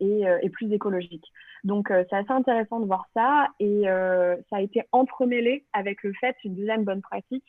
[0.00, 1.24] Et, et, plus écologique.
[1.64, 6.36] Donc, c'est assez intéressant de voir ça et ça a été entremêlé avec le fait,
[6.44, 7.44] une deuxième bonne pratique,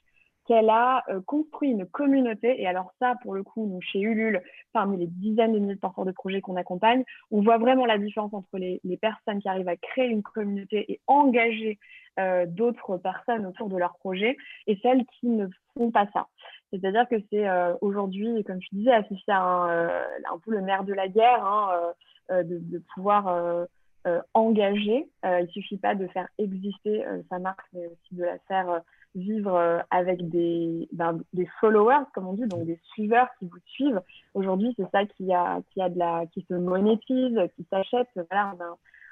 [0.47, 2.61] qu'elle a euh, construit une communauté.
[2.61, 4.41] Et alors ça, pour le coup, nous, chez Ulule,
[4.73, 7.97] parmi les dizaines de milliers de porteurs de projets qu'on accompagne, on voit vraiment la
[7.97, 11.79] différence entre les, personnes qui arrivent à créer une communauté et engager
[12.19, 16.27] euh, d'autres personnes autour de leur projet et celles qui ne font pas ça.
[16.71, 20.83] C'est-à-dire que c'est euh, aujourd'hui, comme je disais, assisté à un, un, peu le nerf
[20.83, 21.93] de la guerre, hein,
[22.29, 23.67] de, de, pouvoir
[24.33, 25.09] engager.
[25.23, 28.81] il suffit pas de faire exister sa marque, mais aussi de la faire
[29.15, 33.59] vivre euh, avec des, ben, des followers, comme on dit, donc des suiveurs qui vous
[33.65, 34.01] suivent.
[34.33, 38.07] Aujourd'hui, c'est ça qui, a, qui, a de la, qui se monétise, qui s'achète.
[38.15, 38.53] Voilà,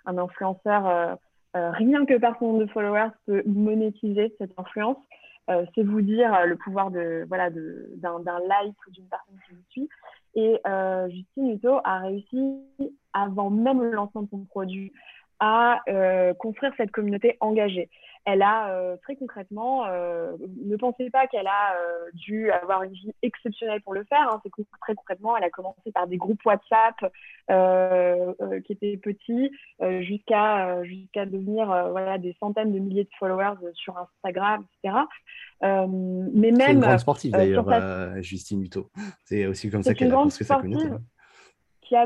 [0.06, 1.16] un, influenceur, euh,
[1.56, 4.98] euh, rien que par son nombre de followers, peut monétiser cette influence.
[5.48, 9.90] c'est vous dire le pouvoir de voilà d'un like ou d'une personne qui vous suit.
[10.36, 10.62] Et
[11.10, 12.60] Justine Hutto a réussi,
[13.14, 14.92] avant même le lancement de son produit,
[15.40, 15.80] à
[16.38, 17.90] construire cette communauté engagée
[18.26, 22.94] elle a euh, très concrètement, euh, ne pensez pas qu'elle a euh, dû avoir une
[22.94, 24.30] vie exceptionnelle pour le faire.
[24.32, 24.42] Hein.
[24.44, 24.52] C'est
[24.82, 26.96] très concrètement, elle a commencé par des groupes WhatsApp
[28.66, 29.52] qui étaient petits,
[30.02, 34.98] jusqu'à jusqu'à devenir voilà des centaines de milliers de followers sur Instagram, etc.
[35.62, 37.66] mais même c'est une grande sportive d'ailleurs,
[38.22, 38.90] Justine Hutto.
[39.24, 40.90] C'est aussi comme ça qu'elle a construit sa communauté
[41.90, 42.06] qui a,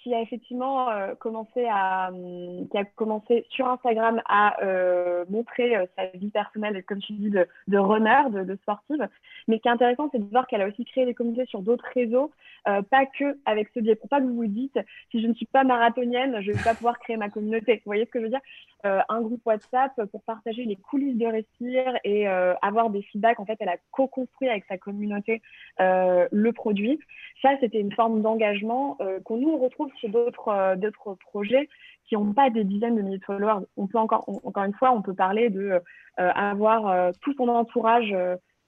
[0.00, 5.76] qui a effectivement euh, commencé à, hum, qui a commencé sur Instagram à euh, montrer
[5.76, 9.08] euh, sa vie personnelle, comme tu dis, de, de runner, de, de, sportive.
[9.46, 11.62] Mais ce qui est intéressant, c'est de voir qu'elle a aussi créé des communautés sur
[11.62, 12.32] d'autres réseaux,
[12.64, 13.94] pas que avec ce biais.
[13.94, 14.78] Pour pas que vous vous dites,
[15.10, 17.76] si je ne suis pas marathonienne, je ne vais pas pouvoir créer ma communauté.
[17.76, 18.40] Vous voyez ce que je veux dire?
[18.84, 23.40] Un groupe WhatsApp pour partager les coulisses de Respire et avoir des feedbacks.
[23.40, 25.42] En fait, elle a co-construit avec sa communauté
[25.78, 26.98] le produit.
[27.42, 31.68] Ça, c'était une forme d'engagement euh, qu'on nous retrouve chez d'autres euh, d'autres projets
[32.06, 33.64] qui n'ont pas des dizaines de milliers de followers.
[33.76, 35.80] On peut encore, encore une fois, on peut parler de euh,
[36.16, 38.14] avoir tout son entourage,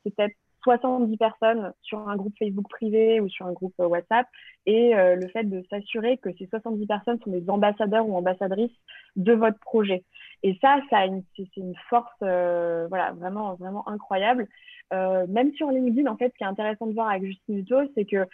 [0.04, 0.34] peut-être
[0.66, 4.26] 70 personnes sur un groupe Facebook privé ou sur un groupe WhatsApp,
[4.66, 8.76] et le fait de s'assurer que ces 70 personnes sont des ambassadeurs ou ambassadrices
[9.14, 10.02] de votre projet.
[10.42, 14.48] Et ça, c'est une force, voilà, vraiment, vraiment incroyable.
[14.92, 18.04] même sur LinkedIn, en fait, ce qui est intéressant de voir avec Justine Hutto, c'est
[18.04, 18.26] que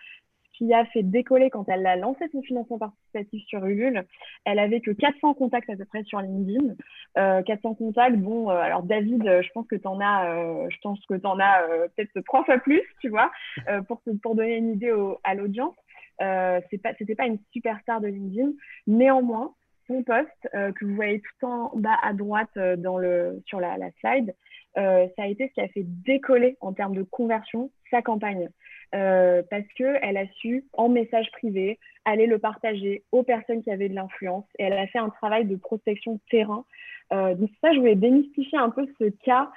[0.63, 4.05] qui a fait décoller quand elle a lancé son financement participatif sur Ulule.
[4.45, 6.75] Elle avait que 400 contacts à peu près sur LinkedIn.
[7.17, 11.27] 400 contacts, bon, alors David, je pense que tu en as, je pense que tu
[11.27, 11.63] en as
[11.97, 13.31] peut-être trois fois plus, tu vois,
[13.89, 14.95] pour, pour donner une idée
[15.25, 15.75] à l'audience.
[16.21, 18.53] Euh, pas, c'était pas une superstar de LinkedIn.
[18.87, 19.55] Néanmoins,
[19.89, 23.91] son post que vous voyez tout en bas à droite dans le, sur la, la
[24.01, 24.33] slide,
[24.77, 28.49] ça a été ce qui a fait décoller en termes de conversion sa campagne.
[28.95, 33.89] Euh, parce qu'elle a su, en message privé, aller le partager aux personnes qui avaient
[33.89, 36.67] de l'influence et elle a fait un travail de prospection terrain.
[37.13, 39.51] Euh, donc ça, je voulais démystifier un peu ce cas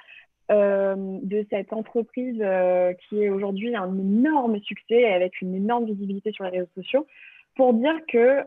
[0.50, 2.42] euh, de cette entreprise
[3.08, 7.06] qui est aujourd'hui un énorme succès avec une énorme visibilité sur les réseaux sociaux
[7.56, 8.42] pour dire que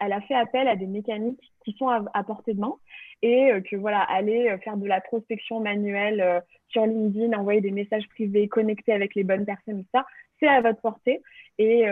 [0.00, 2.74] elle a fait appel à des mécaniques qui sont à, portée de main
[3.22, 7.60] et euh, que voilà, aller euh, faire de la prospection manuelle euh, sur LinkedIn, envoyer
[7.60, 10.06] des messages privés, connecter avec les bonnes personnes, ça,
[10.38, 11.22] c'est à votre portée.
[11.58, 11.86] Et,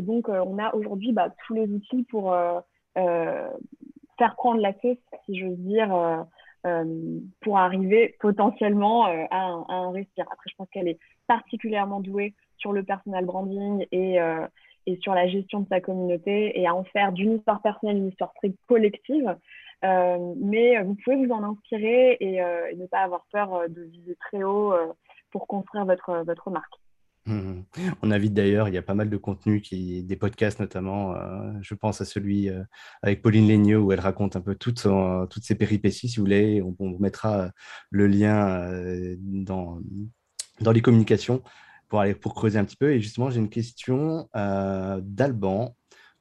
[0.00, 2.34] donc, on a aujourd'hui bah, tous les outils pour
[2.94, 4.96] faire prendre la sauce,
[5.26, 6.24] si j'ose dire,
[7.42, 10.24] pour arriver potentiellement à un, à, respire.
[10.32, 14.18] Après, je pense qu'elle est particulièrement douée sur le personal branding et,
[14.86, 18.08] et sur la gestion de sa communauté et à en faire d'une histoire personnelle une
[18.08, 19.36] histoire très collective.
[19.84, 23.82] Euh, mais vous pouvez vous en inspirer et, euh, ne pas avoir peur euh, de
[23.82, 24.74] viser très haut
[25.30, 26.72] pour construire votre, votre marque.
[27.26, 27.62] Mmh.
[28.02, 31.16] On invite d'ailleurs, il y a pas mal de contenu, qui, des podcasts notamment.
[31.60, 32.48] je pense à celui
[33.02, 34.86] avec Pauline Legnaud où elle raconte un peu toutes,
[35.30, 36.62] toutes ses péripéties, si vous voulez.
[36.62, 37.50] On, on mettra
[37.90, 38.70] le lien
[39.18, 39.80] dans,
[40.60, 41.42] dans les communications
[41.88, 42.92] pour, aller, pour creuser un petit peu.
[42.92, 45.74] Et justement, j'ai une question euh, d'Alban.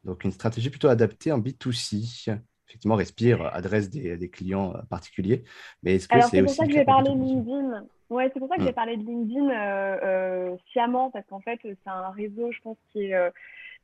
[0.04, 2.38] Donc, une stratégie plutôt adaptée en B2C.
[2.67, 5.43] Effectivement, Respire adresse des, des clients euh, particuliers.
[5.84, 7.86] Mais est-ce que c'est pour ça que j'ai parlé de LinkedIn.
[8.10, 8.73] Ouais, c'est pour ça que j'ai hmm.
[8.73, 13.32] parlé de LinkedIn euh, sciemment, parce qu'en fait, c'est un réseau, je pense, qui est,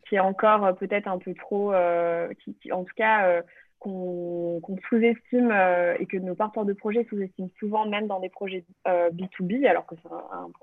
[0.07, 1.73] qui est encore peut-être un peu trop,
[2.43, 3.41] qui, en tout cas,
[3.81, 8.63] qu'on sous-estime euh, et que nos porteurs de projets sous-estiment souvent, même dans des projets
[8.85, 10.09] B2B, euh, alors que c'est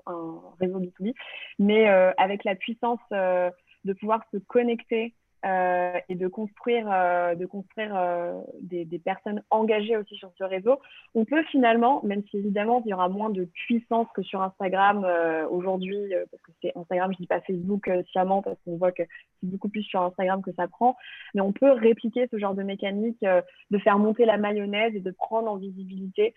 [0.05, 1.13] un, réseau B2B,
[1.59, 5.13] mais euh, avec la puissance de pouvoir se connecter
[5.45, 10.43] euh, et de construire, euh, de construire euh, des, des, personnes engagées aussi sur ce
[10.43, 10.79] réseau,
[11.15, 15.07] on peut finalement, même si évidemment il y aura moins de puissance que sur Instagram
[15.49, 19.03] aujourd'hui, parce que c'est Instagram, je dis pas Facebook sciemment, parce qu'on voit que
[19.39, 20.97] c'est beaucoup plus sur Instagram que ça prend,
[21.33, 25.11] mais on peut répliquer ce genre de mécanique, de faire monter la mayonnaise et de
[25.11, 26.33] prendre en visibilité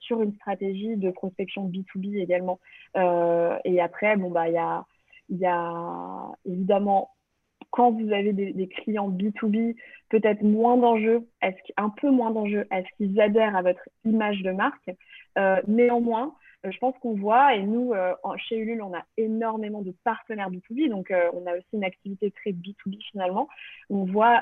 [0.00, 2.60] sur une stratégie de prospection B2B également.
[2.96, 4.84] et après, bon, bah, il y a,
[5.28, 7.10] y a évidemment
[7.76, 9.76] quand vous avez des, clients B2B,
[10.08, 11.28] peut-être moins d'enjeux,
[11.76, 14.90] un peu moins d'enjeux, est-ce qu'ils adhèrent à votre image de marque
[15.36, 16.34] euh, Néanmoins,
[16.64, 20.50] euh, je pense qu'on voit, et nous, euh, chez Ulule, on a énormément de partenaires
[20.50, 23.46] B2B, donc on a aussi une activité très B2B finalement.
[23.90, 24.40] On voit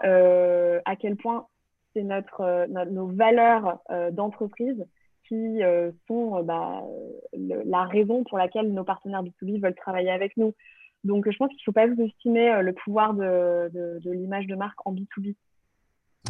[0.84, 1.48] à quel point
[1.92, 3.80] c'est notre, nos valeurs
[4.12, 4.86] d'entreprise
[5.26, 5.60] qui
[6.06, 6.84] sont bah,
[7.32, 10.54] la raison pour laquelle nos partenaires B2B veulent travailler avec nous.
[11.04, 14.78] Donc, je pense qu'il ne faut pas sous-estimer euh, le pouvoir de, l'image de marque
[14.86, 15.34] en B2B.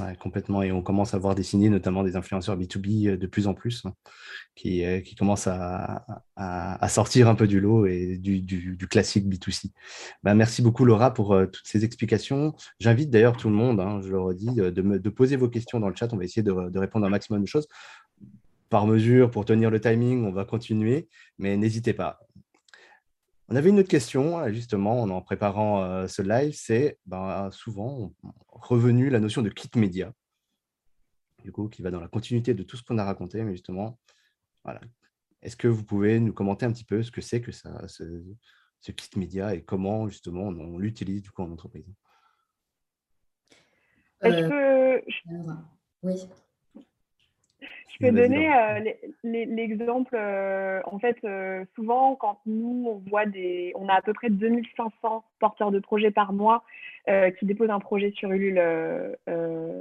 [0.01, 0.61] Ouais, complètement.
[0.63, 3.87] Et on commence à voir dessiner notamment des influenceurs B2B euh, de plus en plus,
[3.87, 3.95] hein,
[4.57, 6.05] qui, euh, qui commencent à,
[6.89, 9.71] sortir un peu du lot et du, classique B2C.
[10.25, 12.55] Ben, merci beaucoup, Laura, pour toutes ces explications.
[12.81, 15.89] J'invite d'ailleurs tout le monde, hein, je le redis, de, de, poser vos questions dans
[15.89, 16.13] le chat.
[16.13, 17.69] On va essayer de, de répondre à un maximum de choses.
[18.71, 21.09] Par mesure, pour tenir le timing, on va continuer,
[21.39, 22.19] mais n'hésitez pas.
[23.49, 28.15] On avait une autre question, euh, justement, en préparant euh, ce live, c'est ben, souvent
[28.49, 30.13] revenu la notion de kit média,
[31.43, 33.99] du coup, qui va dans la continuité de tout ce qu'on a raconté, mais justement,
[34.65, 34.81] voilà.
[35.43, 38.05] Est-ce que vous pouvez nous commenter un petit peu ce que c'est que ça, ce,
[38.93, 41.85] kit média et comment, justement, on, l'utilise du coup en entreprise?
[44.23, 45.05] Est-ce euh, que...
[46.03, 46.15] Oui.
[47.95, 50.15] Je peux donner euh, l'exemple.
[50.15, 53.73] Euh, en fait, euh, souvent, quand nous, on voit des.
[53.77, 56.65] On a à peu près 2500 porteurs de projets par mois
[57.39, 58.59] qui déposent un projet sur Ulule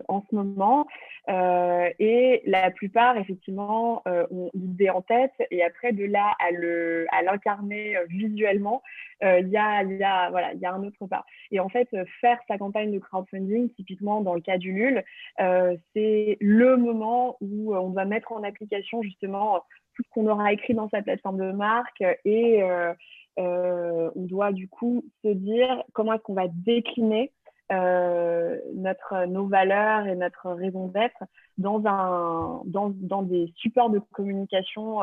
[0.09, 0.87] en ce moment.
[1.29, 5.31] et la plupart, effectivement, ont l'idée en tête.
[5.49, 8.83] Et après, de là à l'incarner visuellement,
[9.21, 11.23] il y, a, y, a, voilà, y a un autre pas.
[11.51, 11.87] Et en fait,
[12.19, 15.01] faire sa campagne de crowdfunding, typiquement dans le cas d'Ulule,
[15.37, 19.63] c'est le moment où on doit mettre en application justement
[19.95, 22.93] tout ce qu'on aura écrit dans sa plateforme de marque et euh, euh,
[23.37, 27.31] on doit du coup se dire comment est-ce qu'on va décliner
[27.71, 31.23] euh, notre, nos valeurs et notre raison d'être
[31.57, 34.99] dans, un, dans, dans, des supports de communication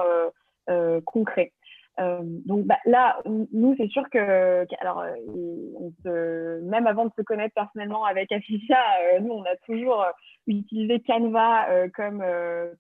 [1.05, 1.53] concrets.
[1.99, 7.55] donc bah, là, nous, c'est sûr que, alors, on se, même avant de se connaître
[7.55, 8.79] personnellement avec Afficia,
[9.21, 10.05] nous, on a toujours
[10.47, 12.23] utilisé Canva comme,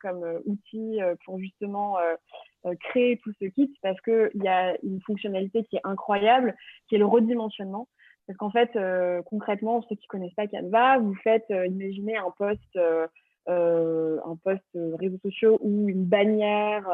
[0.00, 1.96] comme outil pour justement
[2.80, 6.54] créer tout ce kit parce qu'il y a une fonctionnalité qui est incroyable,
[6.88, 7.88] qui est le redimensionnement.
[8.30, 12.16] Parce qu'en fait, euh, concrètement, ceux qui ne connaissent pas Canva, vous faites, euh, imaginer
[12.16, 13.08] un post, euh,
[13.48, 16.88] un post réseaux sociaux ou une bannière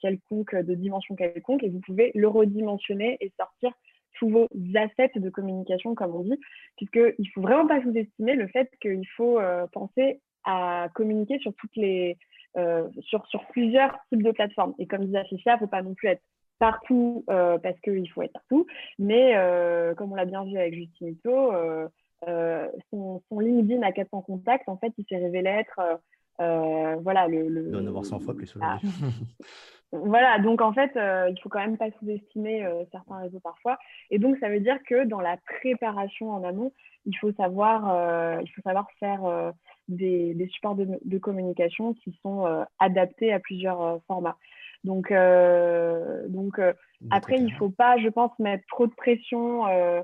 [0.00, 3.72] quelconque de dimension quelconque et vous pouvez le redimensionner et sortir
[4.20, 4.46] tous vos
[4.76, 6.38] assets de communication, comme on dit,
[6.76, 9.40] puisqu'il ne faut vraiment pas sous-estimer le fait qu'il faut
[9.72, 12.16] penser à communiquer sur toutes les,
[13.00, 14.74] sur, sur plusieurs types de plateformes.
[14.78, 16.22] Et comme disait Ficia, il ne faut pas non plus être
[16.62, 18.68] partout euh, parce qu'il faut être partout.
[18.96, 21.88] Mais euh, comme on l'a bien vu avec Justine euh,
[22.28, 25.80] euh, son, son, LinkedIn à 400 contacts, en fait, il s'est révélé être
[26.38, 27.48] voilà le.
[27.48, 28.78] le il doit en avoir 100 fois plus ah.
[29.92, 33.76] voilà, donc en fait, il faut quand même pas sous-estimer certains réseaux parfois.
[34.10, 36.72] Et donc, ça veut dire que dans la préparation en amont,
[37.06, 39.52] il faut savoir, il faut savoir faire
[39.88, 42.46] des, des, supports de, de, communication qui sont
[42.78, 44.36] adaptés à plusieurs formats.
[44.84, 46.72] Donc, euh, donc euh,
[47.10, 49.66] après, il ne faut pas, je pense, mettre trop de pression.
[49.66, 50.02] Euh,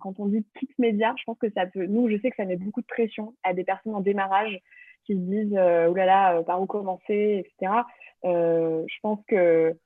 [0.00, 1.86] quand on dit kit média, je pense que ça peut.
[1.86, 4.58] Nous, je sais que ça met beaucoup de pression à des personnes en démarrage
[5.04, 7.82] qui se disent là là, par où commencer, etc.
[8.24, 9.76] je pense que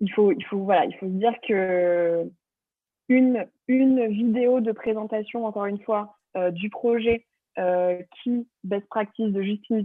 [0.00, 2.30] il faut, il faut, voilà, il faut se dire que
[3.08, 6.16] une, une vidéo de présentation, encore une fois,
[6.52, 7.24] du projet
[8.22, 9.84] qui, best practice de Justine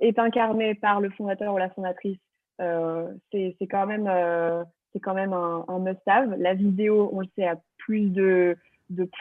[0.00, 2.18] est incarné par le fondateur ou la fondatrice
[2.60, 6.34] euh, c'est quand même, euh, c'est quand même un, un must-have.
[6.38, 8.56] La vidéo, on le sait, a plus de,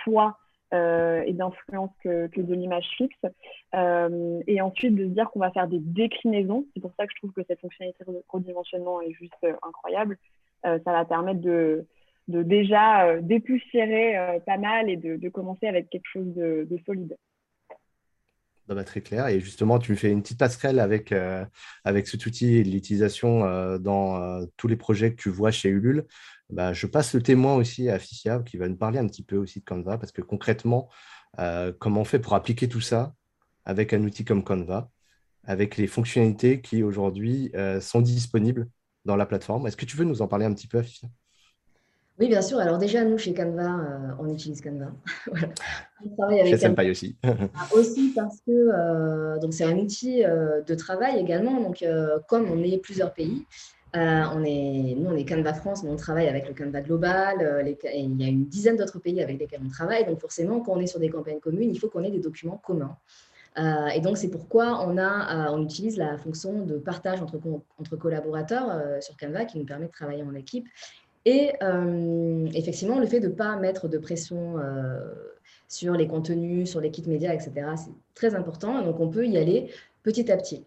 [0.03, 0.37] poids
[0.73, 3.15] euh, et d'influence que, de l'image fixe.
[3.75, 6.65] Euh, et ensuite, de se dire qu'on va faire des déclinaisons.
[6.73, 10.17] C'est pour ça que je trouve que cette fonctionnalité de redimensionnement est juste incroyable.
[10.63, 11.85] ça va permettre de,
[12.27, 17.15] déjà dépoussiérer pas mal et de, commencer avec quelque chose de solide.
[18.67, 19.27] Bah, très clair.
[19.27, 21.45] Et justement, tu me fais une petite passerelle avec, euh,
[21.85, 25.69] avec cet outil et l'utilisation euh, dans euh, tous les projets que tu vois chez
[25.69, 26.05] Ulule.
[26.49, 29.37] Bah, je passe le témoin aussi à Ficia qui va nous parler un petit peu
[29.37, 30.89] aussi de Canva parce que concrètement,
[31.79, 33.13] comment on fait pour appliquer tout ça
[33.65, 34.89] avec un outil comme Canva,
[35.43, 37.51] avec les fonctionnalités qui aujourd'hui
[37.81, 38.69] sont disponibles
[39.05, 39.67] dans la plateforme.
[39.67, 41.09] Est-ce que tu veux nous en parler un petit peu, Ficia?
[42.19, 42.59] Oui, bien sûr.
[42.59, 44.91] Alors déjà, nous, chez Canva, euh, on utilise Canva.
[45.27, 45.49] voilà.
[46.03, 46.83] On travaille avec Canva.
[46.89, 47.15] aussi.
[47.23, 51.61] Ah, aussi parce que euh, donc c'est un outil euh, de travail également.
[51.61, 51.85] Donc,
[52.27, 53.45] comme on est plusieurs pays,
[53.93, 57.65] on est, nous, on est Canva France, mais on travaille avec le Canva Global.
[57.65, 60.05] il y a une dizaine d'autres pays avec lesquels on travaille.
[60.05, 62.61] Donc, forcément, quand on est sur des campagnes communes, il faut qu'on ait des documents
[62.63, 62.97] communs.
[63.95, 67.39] et donc, c'est pourquoi on, a, on utilise la fonction de partage entre,
[67.79, 70.67] entre collaborateurs sur Canva qui nous permet de travailler en équipe
[71.27, 74.97] et euh, effectivement, le fait de ne pas mettre de pression euh,
[75.67, 78.81] sur les contenus, sur les kits médias, etc., c'est très important.
[78.81, 79.69] Donc, on peut y aller
[80.03, 80.63] petit à petit.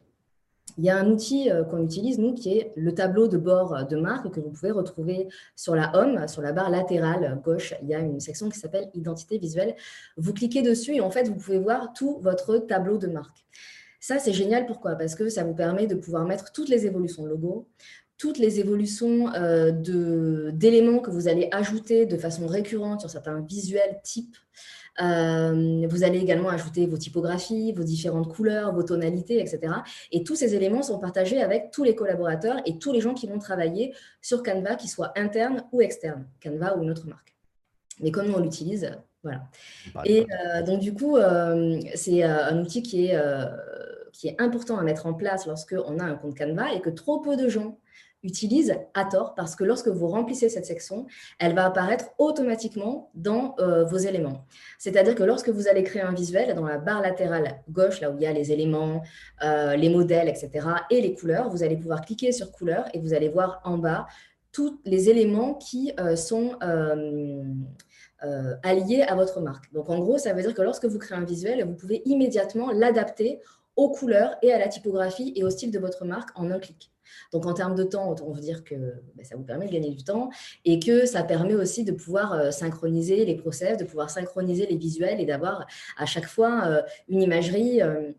[0.76, 3.86] Il y a un outil euh, qu'on utilise, nous, qui est le tableau de bord
[3.86, 7.72] de marque que vous pouvez retrouver sur la Home, sur la barre latérale gauche.
[7.80, 9.74] Il y a une section qui s'appelle Identité visuelle.
[10.18, 13.46] Vous cliquez dessus et en fait, vous pouvez voir tout votre tableau de marque.
[13.98, 14.66] Ça, c'est génial.
[14.66, 14.94] Pourquoi?
[14.96, 17.66] Parce que ça vous permet de pouvoir mettre toutes les évolutions de logo,
[18.20, 19.72] toutes les évolutions euh,
[20.52, 24.36] d'éléments que vous allez ajouter de façon récurrente sur certains visuels types.
[25.00, 29.72] Euh, vous allez également ajouter vos typographies, vos différentes couleurs, vos tonalités, etc.
[30.12, 33.26] Et tous ces éléments sont partagés avec tous les collaborateurs et tous les gens qui
[33.26, 37.34] vont travailler sur Canva, qu'ils soient internes ou externes, Canva ou une autre marque.
[38.00, 38.90] Mais comment on l'utilise,
[39.22, 39.44] voilà.
[40.04, 41.16] Et euh, donc, du coup,
[41.94, 43.18] c'est un outil qui est,
[44.12, 46.90] qui est important à mettre en place lorsque on a un compte Canva et que
[46.90, 47.78] trop peu de gens
[48.22, 51.06] utilise à tort parce que lorsque vous remplissez cette section,
[51.38, 54.44] elle va apparaître automatiquement dans euh, vos éléments.
[54.78, 58.16] C'est-à-dire que lorsque vous allez créer un visuel, dans la barre latérale gauche, là où
[58.16, 59.02] il y a les éléments,
[59.42, 63.14] euh, les modèles, etc., et les couleurs, vous allez pouvoir cliquer sur couleurs et vous
[63.14, 64.06] allez voir en bas
[64.52, 66.58] tous les éléments qui euh, sont
[68.62, 69.72] alliés à votre marque.
[69.72, 72.70] Donc en gros, ça veut dire que lorsque vous créez un visuel, vous pouvez immédiatement
[72.70, 73.40] l'adapter
[73.76, 76.90] aux couleurs et à la typographie et au style de votre marque en un clic.
[77.32, 78.74] Donc, en termes de temps, on veut dire que
[79.14, 80.30] ben, ça vous permet de gagner du temps
[80.64, 84.76] et que ça permet aussi de pouvoir euh, synchroniser les process, de pouvoir synchroniser les
[84.76, 88.12] visuels et d'avoir à chaque fois euh, une imagerie euh,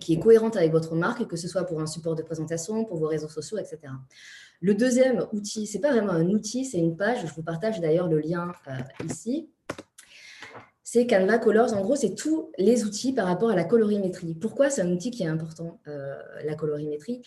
[0.00, 2.98] qui est cohérente avec votre marque, que ce soit pour un support de présentation, pour
[2.98, 3.78] vos réseaux sociaux, etc.
[4.60, 7.20] Le deuxième outil, ce n'est pas vraiment un outil, c'est une page.
[7.24, 8.52] Je vous partage d'ailleurs le lien
[9.04, 9.48] ici
[10.90, 11.74] c'est Canva Colors.
[11.74, 14.32] En gros, c'est tous les outils par rapport à la colorimétrie.
[14.32, 16.16] Pourquoi c'est un outil qui est important, euh,
[16.46, 17.20] la colorimétrie?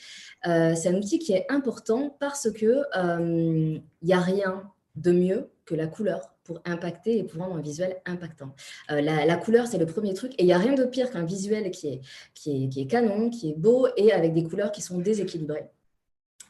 [0.47, 4.64] Euh, C'est un outil qui est important parce que il n'y a rien
[4.95, 8.55] de mieux que la couleur pour impacter et pour rendre un visuel impactant.
[8.89, 10.34] la, couleur, c'est le premier truc.
[10.39, 12.01] Et il n'y a rien de pire qu'un visuel qui, est,
[12.34, 15.70] qui est canon, qui est beau et avec des couleurs qui sont déséquilibrées.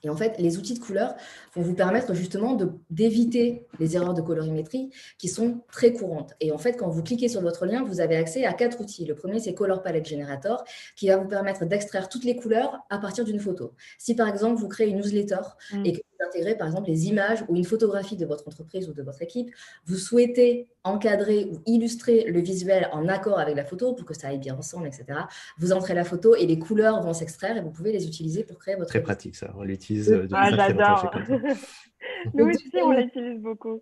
[0.03, 1.15] Et en fait, les outils de couleur
[1.55, 2.57] vont vous permettre justement
[2.89, 6.33] d'éviter les erreurs de colorimétrie qui sont très courantes.
[6.39, 9.05] Et en fait, quand vous cliquez sur votre lien, vous avez accès à quatre outils.
[9.05, 10.63] Le premier, c'est Color Palette Generator,
[10.95, 13.73] qui va vous permettre d'extraire toutes les couleurs à partir d'une photo.
[13.97, 15.41] Si par exemple, vous créez une newsletter
[15.73, 15.85] mm.
[15.85, 18.93] et que vous intégrez par exemple les images ou une photographie de votre entreprise ou
[18.93, 19.49] de votre équipe,
[19.85, 24.29] vous souhaitez encadrer ou illustrer le visuel en accord avec la photo pour que ça
[24.29, 25.05] aille bien ensemble, etc.
[25.57, 28.57] Vous entrez la photo et les couleurs vont s'extraire et vous pouvez les utiliser pour
[28.57, 28.89] créer votre.
[28.89, 30.11] Très pratique ça, on l'utilise.
[30.11, 31.11] Euh, ah, j'adore.
[32.33, 33.81] Nous aussi, on l'utilise beaucoup.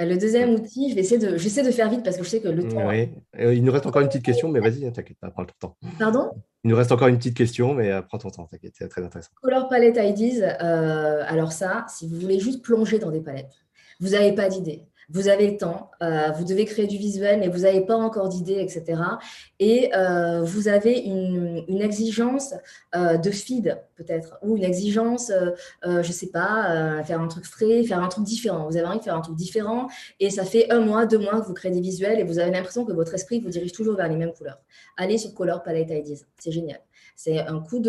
[0.00, 2.28] Euh, le deuxième outil, je vais essayer de, j'essaie de faire vite parce que je
[2.28, 2.88] sais que le temps.
[2.88, 3.08] Oui.
[3.38, 5.76] Euh, il nous reste encore une petite question, mais vas-y, t'inquiète, prends ton temps.
[5.98, 6.30] Pardon?
[6.64, 9.30] Il nous reste encore une petite question, mais prends ton temps, t'inquiète, c'est très intéressant.
[9.42, 13.54] Color Palette IDs, alors ça, si vous voulez juste plonger dans des palettes,
[14.00, 17.48] vous n'avez pas d'idée vous avez le temps, euh, vous devez créer du visuel, mais
[17.48, 19.00] vous n'avez pas encore d'idées, etc.
[19.58, 22.54] Et euh, vous avez une, exigence
[22.94, 25.32] euh, de feed, peut-être, ou une exigence,
[25.82, 28.68] je ne sais pas, faire un truc frais, faire un truc différent.
[28.68, 29.88] Vous avez envie de faire un truc différent,
[30.20, 32.50] et ça fait un mois, deux mois que vous créez des visuels, et vous avez
[32.50, 34.60] l'impression que votre esprit vous dirige toujours vers les mêmes couleurs.
[34.96, 36.80] Allez sur Color Palette Ideas, c'est génial.
[37.16, 37.80] C'est un un coup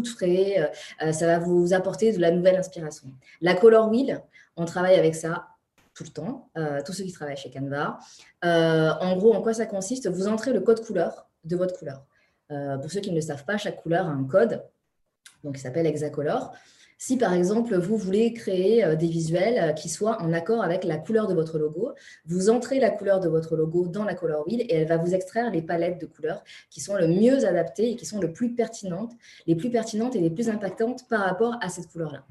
[0.00, 0.70] de frais,
[1.12, 3.08] ça va vous apporter de la nouvelle inspiration.
[3.40, 4.22] La Color Wheel,
[4.56, 5.49] on travaille avec ça
[6.00, 7.98] tout le temps, euh, tous ceux qui travaillent chez Canva.
[8.44, 10.08] Euh, en gros, en quoi ça consiste?
[10.08, 12.06] Vous entrez le code couleur de votre couleur.
[12.50, 14.62] Euh, pour ceux qui ne le savent pas, chaque couleur a un code,
[15.44, 16.52] donc il s'appelle Hexacolor.
[16.96, 21.28] Si par exemple, vous voulez créer des visuels qui soient en accord avec la couleur
[21.28, 21.92] de votre logo,
[22.26, 25.14] vous entrez la couleur de votre logo dans la Color Wheel et elle va vous
[25.14, 28.54] extraire les palettes de couleurs qui sont le mieux adaptées et qui sont le plus
[28.54, 29.12] pertinentes,
[29.46, 32.22] les plus pertinentes et les plus impactantes par rapport à cette couleur-là.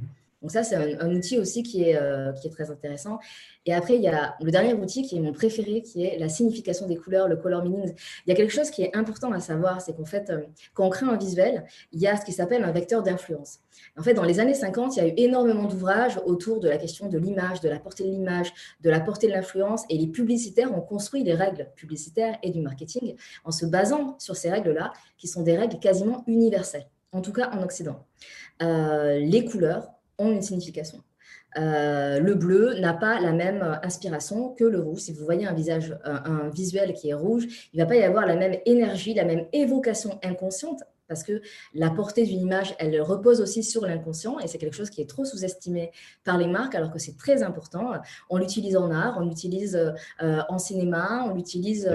[0.42, 3.20] Donc ça, c'est un, outil aussi qui est, euh, qui est très intéressant.
[3.66, 6.30] Et après, il y a le dernier outil qui est mon préféré, qui est la
[6.30, 7.94] signification des couleurs, le color meaning.
[8.26, 10.42] Il y a quelque chose qui est important à savoir, c'est qu'en fait, euh,
[10.74, 13.60] quand on crée un visuel, il y a ce qui s'appelle un vecteur d'influence.
[13.98, 16.78] En fait, dans les années 50, il y a eu énormément d'ouvrages autour de la
[16.78, 20.08] question de l'image, de la portée de l'image, de la portée de l'influence, et les
[20.08, 24.94] publicitaires ont construit les règles publicitaires et du marketing en se basant sur ces règles-là,
[25.18, 28.06] qui sont des règles quasiment universelles, en tout cas en Occident.
[28.62, 31.04] Euh, les couleurs ont une signification.
[31.58, 35.00] Euh, le bleu n'a pas la même inspiration que le rouge.
[35.00, 38.04] Si vous voyez un visage, un, visuel qui est rouge, il ne va pas y
[38.04, 41.42] avoir la même énergie, la même évocation inconsciente, parce que
[41.74, 45.10] la portée d'une image, elle repose aussi sur l'inconscient, et c'est quelque chose qui est
[45.10, 45.92] trop sous-estimé
[46.24, 47.94] par les marques, alors que c'est très important.
[48.30, 49.76] On l'utilise en art, on l'utilise
[50.22, 51.90] euh, en cinéma, on l'utilise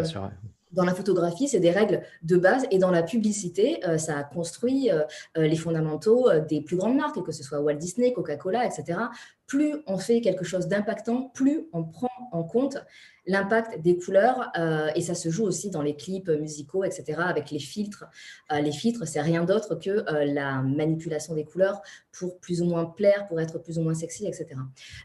[0.75, 4.25] dans la photographie, c'est des règles de base et dans la publicité, euh, ça a
[4.25, 5.03] construit euh,
[5.39, 8.99] euh, les fondamentaux des plus grandes marques, que ce soit Walt Disney, Coca-Cola, etc.
[9.47, 12.79] Plus on fait quelque chose d'impactant, plus on prend en compte
[13.27, 17.51] l'impact des couleurs, euh, et ça se joue aussi dans les clips musicaux, etc., avec
[17.51, 18.05] les filtres.
[18.53, 21.81] Euh, les filtres, c'est rien d'autre que euh, la manipulation des couleurs
[22.13, 24.49] pour plus ou moins plaire, pour être plus ou moins sexy, etc.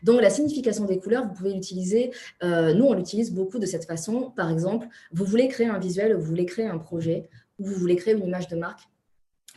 [0.04, 2.12] Donc, la signification des couleurs, vous pouvez l'utiliser,
[2.44, 4.32] nous, on l'utilise beaucoup de cette façon.
[4.36, 7.96] Par exemple, vous voulez créer un visuel, vous voulez créer un projet, ou vous voulez
[7.96, 8.82] créer une image de marque,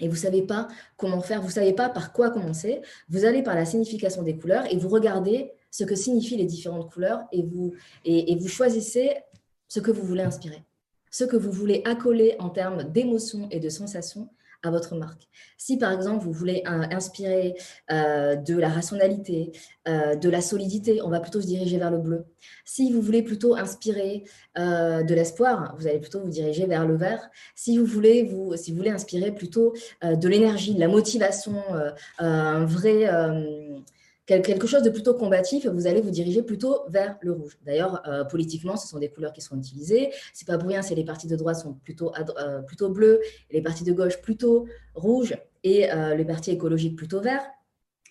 [0.03, 3.25] et vous ne savez pas comment faire, vous ne savez pas par quoi commencer, vous
[3.25, 7.21] allez par la signification des couleurs et vous regardez ce que signifient les différentes couleurs
[7.31, 7.73] et vous,
[8.05, 9.15] et, vous choisissez
[9.69, 10.63] ce que vous voulez inspirer,
[11.11, 14.29] ce que vous voulez accoler en termes d'émotions et de sensations
[14.63, 15.29] à votre marque.
[15.59, 17.55] Si par exemple vous voulez inspirer
[17.91, 19.53] euh, de la rationalité,
[19.89, 22.25] euh, de la solidité, on va plutôt se diriger vers le bleu.
[22.65, 24.25] Si vous voulez plutôt inspirer
[24.59, 27.31] euh, de l'espoir, vous allez plutôt vous diriger vers le vert.
[27.55, 31.63] Si vous voulez, vous, si vous voulez inspirer plutôt de l'énergie, de la motivation,
[32.19, 33.09] un vrai
[34.27, 37.59] quelque chose de plutôt combatif, vous allez vous diriger plutôt vers le rouge.
[37.65, 40.11] D'ailleurs, euh, politiquement, ce sont des couleurs qui sont utilisées.
[40.33, 43.21] C'est pas pour rien si les partis de droite sont plutôt, euh, plutôt bleus,
[43.51, 47.45] les partis de gauche plutôt rouges, et euh, les partis écologiques plutôt verts.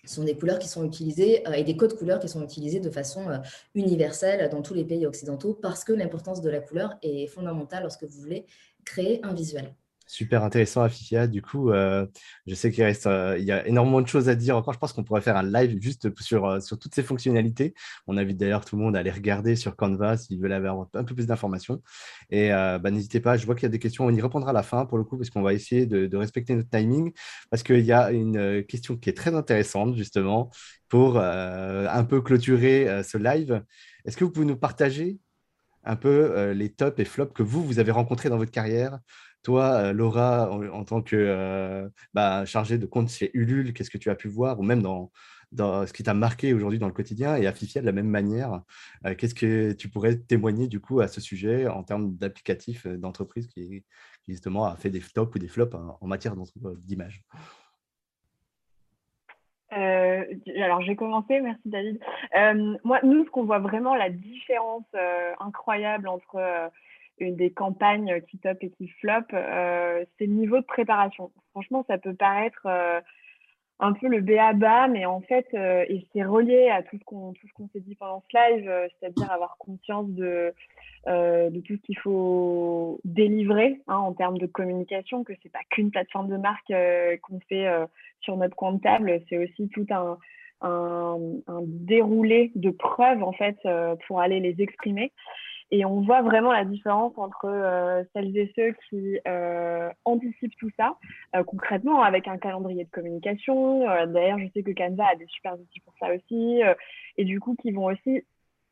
[0.04, 2.90] Ce sont des couleurs qui sont utilisées et des codes couleurs qui sont utilisés de
[2.90, 3.40] façon
[3.76, 8.02] universelle dans tous les pays occidentaux parce que l'importance de la couleur est fondamentale lorsque
[8.02, 8.44] vous voulez
[8.84, 9.72] créer un visuel.
[10.12, 11.26] Super intéressant, Afifia.
[11.26, 12.06] Du coup, euh,
[12.46, 14.74] je sais qu'il reste, euh, il y a énormément de choses à dire encore.
[14.74, 17.72] Je pense qu'on pourrait faire un live juste sur, euh, sur toutes ces fonctionnalités.
[18.06, 21.04] On invite d'ailleurs tout le monde à aller regarder sur Canva s'ils veulent avoir un
[21.04, 21.80] peu plus d'informations.
[22.28, 24.04] Et bah, n'hésitez pas, je vois qu'il y a des questions.
[24.04, 26.16] On y répondra à la fin pour le coup, parce qu'on va essayer de, de,
[26.18, 27.12] respecter notre timing.
[27.50, 30.50] Parce qu'il y a une question qui est très intéressante, justement,
[30.90, 33.64] pour un peu clôturer ce live.
[34.04, 35.20] Est-ce que vous pouvez nous partager
[35.84, 38.98] un peu les tops et flops que vous, vous avez rencontrés dans votre carrière.
[39.42, 44.14] Toi, Laura, en, tant que bah, chargée de compte chez Ulule, qu'est-ce que tu as
[44.14, 45.10] pu voir, ou même dans,
[45.52, 48.62] ce qui t'a marqué aujourd'hui dans le quotidien et à de la même manière.
[49.18, 53.84] Qu'est-ce que tu pourrais témoigner du coup à ce sujet en termes d'applicatifs d'entreprise qui,
[54.28, 57.22] justement a fait des tops ou des flops en, matière d'image?
[59.72, 60.24] Euh,
[60.58, 61.98] alors, j'ai commencé, merci David.
[62.36, 66.70] Euh, moi, nous, ce qu'on voit vraiment la différence euh, incroyable entre
[67.30, 71.30] des campagnes qui top et qui flop, c'est le niveau de préparation.
[71.52, 72.66] Franchement, ça peut paraître
[73.82, 77.34] un peu le bas, mais en fait, euh, et c'est relié à tout ce qu'on
[77.72, 80.54] s'est dit pendant ce live, euh, c'est-à-dire avoir conscience de
[81.08, 85.58] euh, de tout ce qu'il faut délivrer hein, en termes de communication, que c'est pas
[85.70, 86.72] qu'une plateforme de marque
[87.22, 87.66] qu'on fait
[88.20, 90.16] sur notre compte table, c'est aussi tout un,
[90.60, 91.18] un,
[91.48, 93.56] un, déroulé de preuves en fait
[94.06, 95.10] pour aller les exprimer.
[95.74, 100.70] Et on voit vraiment la différence entre euh, celles et ceux qui euh, anticipent tout
[100.76, 100.98] ça
[101.34, 103.80] euh, concrètement avec un calendrier de communication.
[104.06, 106.60] D'ailleurs, je sais que Canva a des super outils pour ça aussi.
[107.16, 108.22] et du coup, qui vont aussi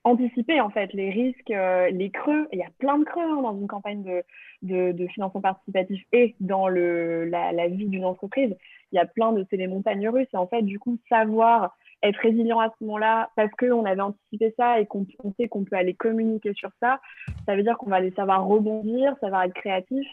[0.05, 2.47] anticiper en fait les risques, les creux.
[2.53, 6.37] Il y a plein de creux hein, dans une campagne de, de, financement participatif et
[6.41, 8.55] dans le, la, vie d'une entreprise.
[8.93, 10.29] Il y a plein de ces montagnes russes.
[10.35, 14.55] Et en fait, du coup, savoir être résilient à ce moment-là parce qu'on avait anticipé
[14.57, 17.01] ça et qu'on sait qu'on peut aller communiquer sur ça,
[17.47, 20.07] ça veut dire qu'on va aller savoir rebondir, savoir être créatif.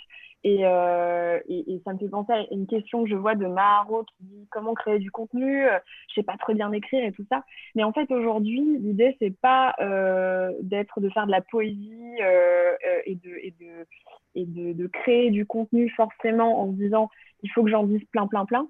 [0.44, 4.04] Et, euh, et, ça me fait penser à une question que je vois de Maharo
[4.04, 5.66] qui dit comment créer du contenu,
[6.08, 7.44] je sais pas très bien écrire et tout ça.
[7.76, 12.72] Mais en fait, aujourd'hui, l'idée, c'est pas euh, d'être, de faire de la poésie euh,
[12.88, 13.88] euh et, de, et, de,
[14.36, 17.10] et de, de, créer du contenu forcément en se disant
[17.44, 18.68] il faut que j'en dise plein, plein, plein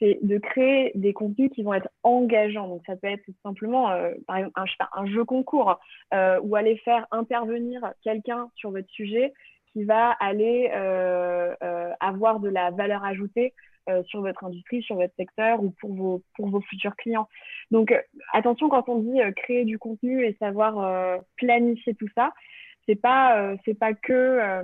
[0.00, 2.68] c'est de créer des contenus qui vont être engageants.
[2.68, 4.60] Donc, ça peut être simplement, euh, par exemple,
[4.92, 5.78] un, jeu concours
[6.14, 9.32] euh, ou aller faire intervenir quelqu'un sur votre sujet
[9.72, 11.54] qui va aller euh,
[12.00, 13.54] avoir de la valeur ajoutée
[14.04, 17.26] sur votre industrie, sur votre secteur ou pour vos, pour vos futurs clients.
[17.72, 17.92] Donc,
[18.32, 22.32] attention quand on dit créer du contenu et savoir planifier tout ça,
[22.86, 24.62] c'est pas, pas que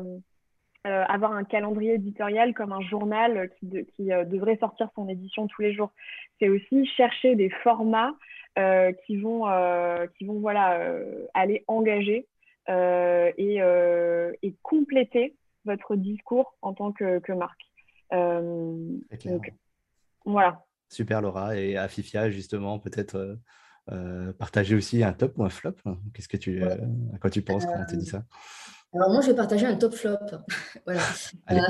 [0.87, 5.63] euh, avoir un calendrier éditorial comme un journal qui, euh, devrait sortir son édition tous
[5.63, 5.91] les jours.
[6.39, 8.15] C'est aussi chercher des formats
[8.57, 9.47] euh, qui vont,
[10.17, 10.79] qui vont voilà,
[11.35, 12.29] aller engager
[12.69, 13.57] et,
[14.43, 15.35] et, compléter
[15.65, 17.63] votre discours en tant que, que marque.
[18.13, 19.53] Donc,
[20.25, 20.63] voilà.
[20.89, 21.57] Super Laura.
[21.57, 23.39] Et à Fifia, justement, peut-être
[24.39, 25.75] partager aussi un top ou un flop.
[26.15, 28.23] Qu'est-ce que tu, à quoi tu penses quand on te dit ça?
[28.97, 30.17] Alors moi, je vais partager un top flop.
[30.87, 31.03] voilà.
[31.53, 31.61] Euh,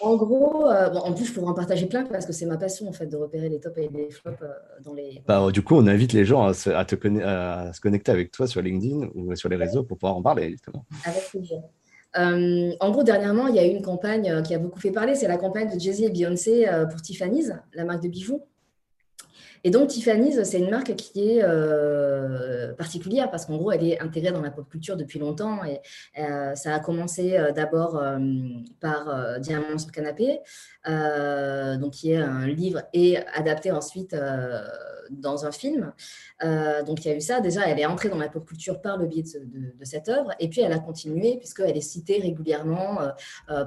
[0.00, 2.56] en gros, euh, bon, en plus, je pourrais en partager plein parce que c'est ma
[2.56, 4.46] passion en fait de repérer les tops et les flops euh,
[4.84, 5.22] dans les.
[5.26, 8.30] Bah, du coup, on invite les gens à se, à te à se connecter avec
[8.30, 10.86] toi sur LinkedIn ou sur les réseaux pour pouvoir en parler justement.
[11.04, 11.58] Avec plaisir.
[12.14, 15.14] en gros, dernièrement, il y a eu une campagne qui a beaucoup fait parler.
[15.16, 18.42] C'est la campagne de Jay-Z et Beyoncé pour Tiffany's, la marque de bijoux.
[19.64, 24.00] Et donc, Tiffany's, c'est une marque qui est euh, particulière parce qu'en gros, elle est
[24.00, 25.64] intégrée dans la pop culture depuis longtemps.
[25.64, 25.80] Et
[26.18, 28.02] euh, ça a commencé euh, d'abord
[28.80, 30.40] par Diamant sur canapé,
[30.86, 34.16] donc qui est un livre et adapté ensuite
[35.20, 35.92] dans un film.
[36.40, 37.40] donc, il y a eu ça.
[37.40, 40.32] Déjà, elle est entrée dans la pop culture par le biais de, cette œuvre.
[40.40, 42.98] Et puis, elle a continué puisqu'elle est citée régulièrement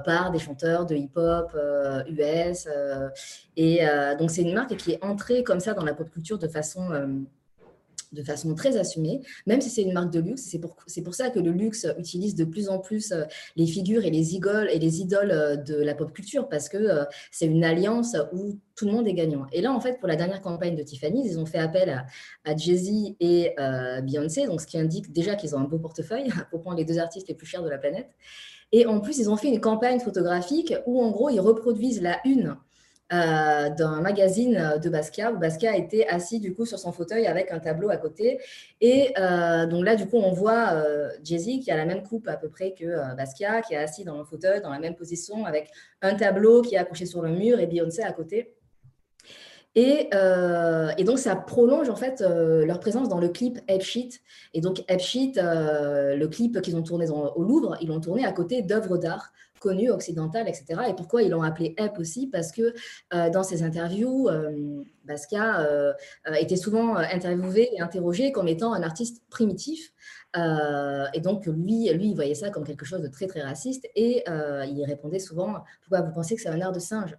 [0.04, 1.56] par des chanteurs de hip-hop
[2.08, 2.68] US.
[3.56, 3.80] et
[4.18, 6.90] donc, c'est une marque qui est entrée comme ça dans la pop culture de façon,
[6.92, 7.06] euh,
[8.12, 10.42] de façon très assumée, même si c'est une marque de luxe.
[10.42, 13.24] C'est pour, pour ça que le luxe utilise de plus en plus euh,
[13.56, 17.04] les figures et les idoles, et les idoles euh, de la pop culture, parce que
[17.30, 19.46] c'est une alliance où tout le monde est gagnant.
[19.52, 22.06] Et là, en fait, pour la dernière campagne de Tiffany, ils ont fait appel à,
[22.44, 23.54] à Jay-Z et
[24.02, 26.98] Beyoncé, donc ce qui indique déjà qu'ils ont un beau portefeuille pour prendre les deux
[26.98, 28.08] artistes les plus chers de la planète.
[28.72, 32.18] Et en plus, ils ont fait une campagne photographique où, en gros, ils reproduisent la
[32.24, 32.56] une
[33.12, 37.52] euh, d'un magazine de Basquiat, où Basquiat était assis du coup sur son fauteuil avec
[37.52, 38.40] un tableau à côté.
[38.80, 42.26] Et euh, donc là, du coup, on voit euh, Jay-Z qui a la même coupe
[42.26, 45.44] à peu près que Basquiat, qui est assis dans le fauteuil, dans la même position,
[45.46, 45.70] avec
[46.02, 48.56] un tableau qui est accroché sur le mur et Beyoncé à côté.
[49.76, 50.10] Et,
[51.04, 54.20] donc, ça prolonge en fait leur présence dans le clip Sheet.
[54.52, 58.32] Et donc, Head Sheet, le clip qu'ils ont tourné au Louvre, ils l'ont tourné à
[58.32, 59.32] côté d'œuvres d'art
[59.66, 60.82] connu, occidental, etc.
[60.88, 62.28] Et pourquoi ils l'ont appelé EP aussi?
[62.28, 62.72] Parce que
[63.12, 65.92] euh, dans ses interviews, euh, Basquiat euh,
[66.38, 69.92] était souvent interviewé et interrogé comme étant un artiste primitif.
[71.14, 73.88] et donc, lui, lui, il voyait ça comme quelque chose de très, très raciste.
[73.96, 77.16] Et il répondait souvent Pourquoi vous pensez que c'est un art de singe?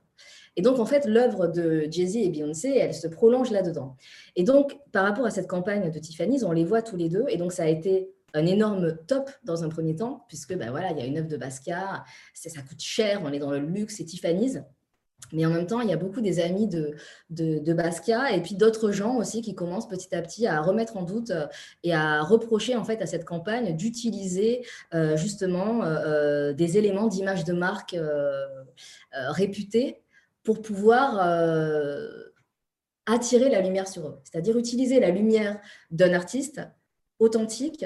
[0.55, 3.95] Et donc, en fait, l'œuvre de Jay-Z et Beyoncé, elle se prolonge là-dedans.
[4.35, 7.25] Et donc, par rapport à cette campagne de Tiffany's, on les voit tous les deux.
[7.29, 10.91] Et donc, ça a été un énorme top dans un premier temps, puisque ben voilà,
[10.91, 12.03] il y a une œuvre de Basquiat,
[12.33, 14.61] ça coûte cher, on est dans le luxe, c'est Tiffany's.
[15.33, 16.95] Mais en même temps, il y a beaucoup des amis de,
[17.29, 21.03] de, Basquiat et puis d'autres gens aussi qui commencent petit à petit à remettre en
[21.03, 21.47] doute euh,
[21.83, 27.43] et à reprocher en fait à cette campagne d'utiliser euh, justement euh, des éléments d'image
[27.43, 27.97] de marque
[29.11, 30.01] réputés
[30.43, 31.19] pour pouvoir
[33.05, 34.19] attirer la lumière sur eux.
[34.23, 35.59] C'est-à-dire utiliser la lumière
[35.91, 36.61] d'un artiste
[37.19, 37.85] authentique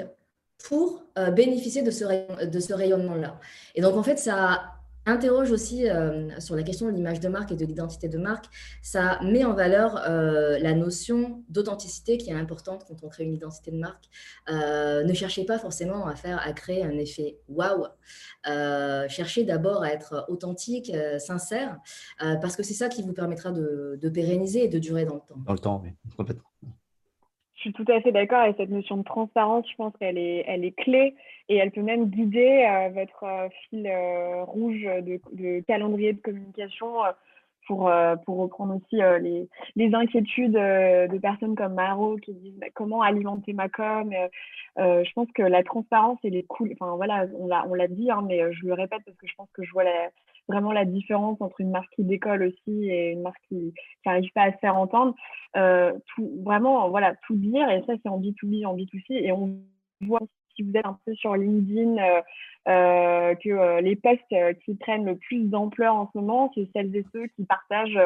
[0.64, 1.04] pour
[1.34, 3.38] bénéficier de ce, de ce rayonnement-là.
[3.74, 4.72] Et donc, en fait, ça
[5.06, 8.46] interroge aussi euh, sur la question de l'image de marque et de l'identité de marque.
[8.82, 13.34] Ça met en valeur euh, la notion d'authenticité qui est importante quand on crée une
[13.34, 14.04] identité de marque.
[14.48, 17.86] Euh, ne cherchez pas forcément à faire, à créer un effet waouh.
[19.08, 21.78] cherchez d'abord à être authentique, sincère,
[22.18, 25.38] parce que c'est ça qui vous permettra de, pérenniser et de durer dans le temps.
[25.46, 26.44] Dans le temps, oui, complètement.
[27.62, 30.44] Je suis tout à fait d'accord et cette notion de transparence, je pense qu'elle est,
[30.48, 31.14] elle est clé
[31.48, 36.88] et elle peut même guider euh, votre euh, fil euh, rouge de, calendrier de communication
[37.68, 37.88] pour,
[38.26, 39.00] pour reprendre aussi
[39.76, 44.12] les, inquiétudes de personnes comme Maro qui disent bah, comment alimenter ma com.
[44.76, 46.72] je pense que la transparence, elle est cool.
[46.72, 49.62] Enfin voilà, on l'a dit, hein, mais je le répète parce que je pense que
[49.62, 50.10] je vois la,
[50.48, 53.72] vraiment la différence entre une marque qui décolle aussi et une marque qui
[54.04, 55.14] n'arrive pas à se faire entendre.
[55.56, 59.56] Euh, tout, vraiment, voilà, tout dire, et ça, c'est en B2B, en B2C, et on
[60.02, 60.20] voit
[60.54, 62.20] si vous êtes un peu sur LinkedIn, euh,
[62.68, 64.34] euh, que les posts
[64.66, 67.98] qui prennent le plus d'ampleur en ce moment, c'est celles et ceux qui partagent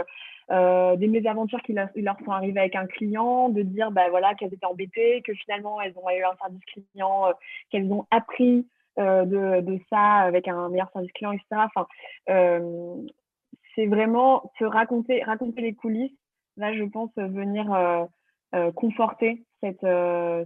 [0.48, 4.64] des mésaventures qui leur, sont arrivées avec un client, de dire bah, voilà, qu'elles étaient
[4.64, 7.32] embêtées, que finalement elles ont eu un service client,
[7.70, 8.64] qu'elles ont appris
[8.98, 11.46] de, de, ça avec un meilleur service client, etc.
[11.52, 11.86] Enfin,
[12.30, 12.96] euh,
[13.74, 16.16] c'est vraiment se raconter, raconter les coulisses.
[16.56, 17.72] Là, je pense venir
[18.54, 19.86] euh, conforter cette,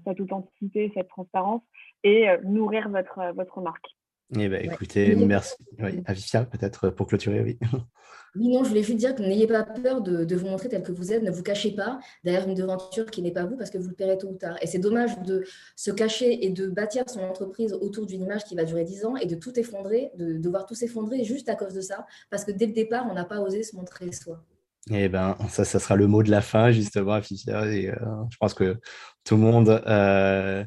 [0.04, 1.62] cette authenticité, cette transparence
[2.02, 3.86] et nourrir votre, votre marque.
[4.38, 5.54] Eh ben, écoutez, merci.
[5.78, 7.58] Oui, Avifia, peut-être pour clôturer, oui.
[8.36, 10.92] Oui, non, je voulais juste dire que n'ayez pas peur de, vous montrer tel que
[10.92, 13.78] vous êtes, ne vous cachez pas derrière une devanture qui n'est pas vous parce que
[13.78, 14.56] vous le paierez tôt ou tard.
[14.62, 18.54] Et c'est dommage de se cacher et de bâtir son entreprise autour d'une image qui
[18.54, 21.56] va durer 10 ans et de tout effondrer, de, de voir tout s'effondrer juste à
[21.56, 24.44] cause de ça, parce que dès le départ, on n'a pas osé se montrer soi.
[24.90, 27.66] Eh bien, ça, ça sera le mot de la fin, justement, Afifia.
[27.66, 27.96] Et euh,
[28.30, 28.78] je pense que
[29.24, 30.64] tout le monde euh,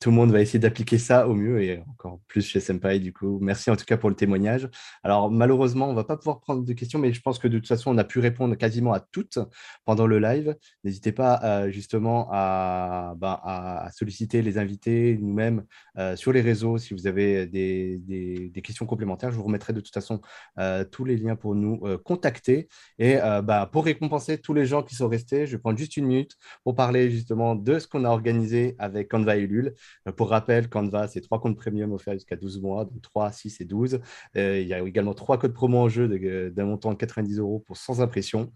[0.00, 3.12] tout le monde va essayer d'appliquer ça au mieux et encore plus chez Senpai du
[3.12, 3.38] coup.
[3.40, 4.68] Merci en tout cas pour le témoignage.
[5.02, 7.58] Alors malheureusement, on ne va pas pouvoir prendre de questions, mais je pense que de
[7.58, 9.38] toute façon, on a pu répondre quasiment à toutes
[9.84, 10.56] pendant le live.
[10.84, 15.64] N'hésitez pas euh, justement ben, à, solliciter les invités nous-mêmes
[15.98, 19.30] euh, sur les réseaux si vous avez des, questions complémentaires.
[19.30, 20.20] Je vous remettrai de toute façon
[20.58, 22.68] euh, tous les liens pour nous contacter.
[22.98, 26.06] Et ben, pour récompenser tous les gens qui sont restés, je vais prendre juste une
[26.06, 29.74] minute pour parler justement de ce qu'on a organisé avec Canva Ulule.
[30.06, 33.60] Euh, pour rappel, Canva, c'est trois comptes premium offerts jusqu'à 12 mois, donc 3, 6
[33.60, 34.00] et 12.
[34.36, 36.08] Euh, il y a également trois codes promo en jeu
[36.50, 38.52] d'un montant de 90 euros pour sans impression.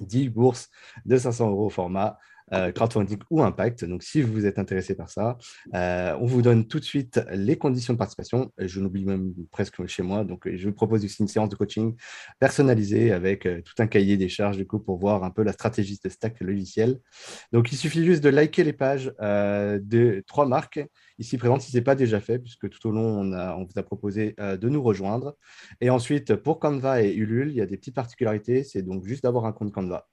[0.00, 0.68] 10 bourses
[1.06, 2.18] de 500 euros au format
[2.52, 3.84] euh, crowdfunding ou impact.
[3.84, 5.36] Donc, si vous êtes intéressé par ça,
[5.74, 8.52] euh, on vous donne tout de suite les conditions de participation.
[8.58, 10.22] Je n'oublie même presque chez moi.
[10.22, 11.96] Donc, je vous propose aussi une séance de coaching
[12.38, 15.52] personnalisée avec euh, tout un cahier des charges du coup pour voir un peu la
[15.52, 17.00] stratégie de stack logiciel.
[17.52, 20.80] Donc, il suffit juste de liker les pages de trois marques
[21.18, 23.82] ici présentes si ce n'est pas déjà fait, puisque tout au long, on vous a
[23.82, 25.36] proposé de nous rejoindre.
[25.80, 28.64] Et ensuite, pour Canva et Ulule, il y a des petites particularités.
[28.64, 30.06] C'est donc juste d'avoir un compte Canva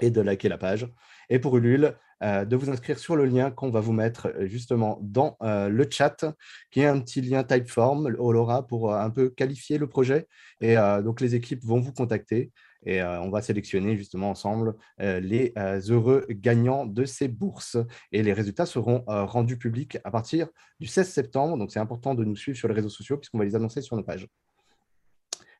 [0.00, 0.88] et de liker la page.
[1.30, 4.46] Et pour Ulule, euh, de vous inscrire sur le lien qu'on va vous mettre euh,
[4.46, 6.24] justement dans euh, le chat,
[6.70, 10.26] qui est un petit lien Typeform, Olora, pour un peu qualifier le projet.
[10.60, 12.52] Et donc, les équipes vont vous contacter
[12.86, 15.52] et on va sélectionner justement ensemble les
[15.88, 17.76] heureux gagnants de ces bourses.
[18.12, 20.48] Et les résultats seront rendus publics à partir
[20.80, 21.58] du 16 septembre.
[21.58, 23.96] Donc, c'est important de nous suivre sur les réseaux sociaux puisqu'on va les annoncer sur
[23.96, 24.26] nos pages.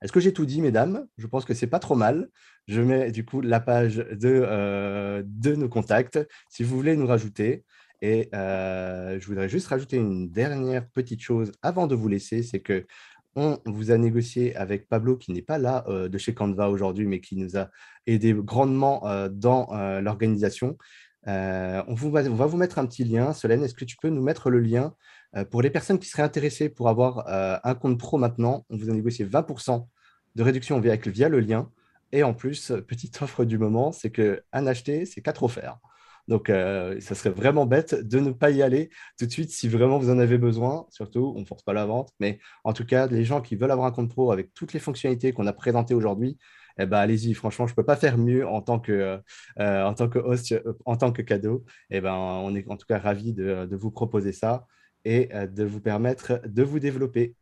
[0.03, 1.07] Est-ce que j'ai tout dit, mesdames?
[1.19, 2.29] Je pense que c'est pas trop mal.
[2.67, 6.19] Je mets du coup la page de, euh, de nos contacts
[6.49, 7.65] si vous voulez nous rajouter.
[8.03, 12.61] Et euh, je voudrais juste rajouter une dernière petite chose avant de vous laisser, c'est
[12.61, 12.87] que
[13.37, 17.07] on vous a négocié avec Pablo, qui n'est pas là euh, de chez Canva aujourd'hui,
[17.07, 17.69] mais qui nous a
[18.07, 19.69] aidé grandement dans
[20.01, 20.77] l'organisation.
[21.27, 23.33] On, on, va vous mettre un petit lien.
[23.33, 24.95] Solène, est-ce que tu peux nous mettre le lien
[25.51, 28.93] pour les personnes qui seraient intéressées pour avoir un compte pro maintenant On vous a
[28.93, 29.87] négocié 20%
[30.35, 31.70] de réduction via, le lien.
[32.12, 35.78] Et en plus, petite offre du moment, c'est qu'un acheté, c'est quatre offerts.
[36.26, 39.68] Donc, euh, ça serait vraiment bête de ne pas y aller tout de suite si
[39.68, 40.87] vraiment vous en avez besoin.
[40.91, 42.12] Surtout, on ne force pas la vente.
[42.18, 44.80] Mais en tout cas, les gens qui veulent avoir un compte pro avec toutes les
[44.80, 46.39] fonctionnalités qu'on a présentées aujourd'hui,
[46.78, 47.35] eh ben, allez-y.
[47.35, 49.20] Franchement, je ne peux pas faire mieux en tant que,
[49.59, 50.55] euh, en tant que host,
[50.87, 51.64] en tant que cadeau.
[51.91, 54.66] Eh ben, on est en tout cas ravis de vous proposer ça.
[55.05, 57.35] Et de vous permettre de vous développer.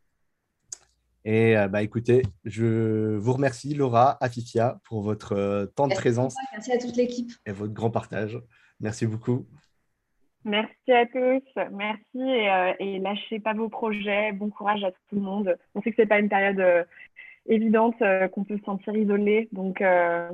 [1.25, 6.35] Et bah, écoutez, je vous remercie, Laura, Afifia, pour votre temps de présence.
[6.53, 7.31] Merci à toute l'équipe.
[7.47, 8.41] Et votre grand partage.
[8.81, 9.47] Merci beaucoup.
[10.45, 12.19] Merci à tous, merci
[12.81, 14.33] et, lâchez pas vos projets.
[14.33, 15.57] Bon courage à tout le monde.
[15.75, 16.87] On sait que c'est pas une période
[17.47, 17.95] évidente
[18.33, 19.81] qu'on peut se sentir isolé, donc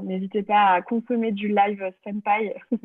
[0.02, 2.56] n'hésitez pas à consommer du live Senpai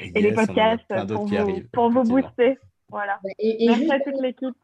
[0.00, 2.58] et, les podcasts pour vous, pour vous booster.
[2.90, 3.18] Voilà.
[3.40, 4.54] merci à toute l'équipe.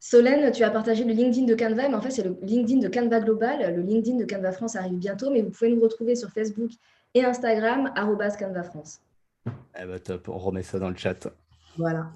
[0.00, 2.88] Solène, tu as partagé le LinkedIn de Canva, mais en fait, c'est le LinkedIn de
[2.88, 3.74] Canva Global.
[3.74, 6.70] Le LinkedIn de Canva France arrive bientôt, mais vous pouvez nous retrouver sur Facebook
[7.14, 9.00] et Instagram, Canva France.
[9.80, 11.28] Eh ben, top, on remet ça dans le chat.
[11.76, 12.10] Voilà.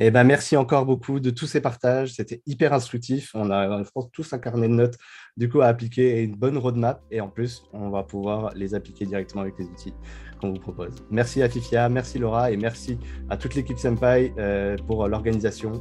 [0.00, 2.14] Eh ben, merci encore beaucoup de tous ces partages.
[2.14, 3.32] C'était hyper instructif.
[3.34, 4.96] On a, je pense, tous un carnet de notes
[5.36, 7.02] du coup à appliquer et une bonne roadmap.
[7.10, 9.94] Et en plus, on va pouvoir les appliquer directement avec les outils
[10.40, 10.94] qu'on vous propose.
[11.10, 12.96] Merci à Fifia, merci Laura et merci
[13.28, 15.72] à toute l'équipe Senpai euh, pour l'organisation.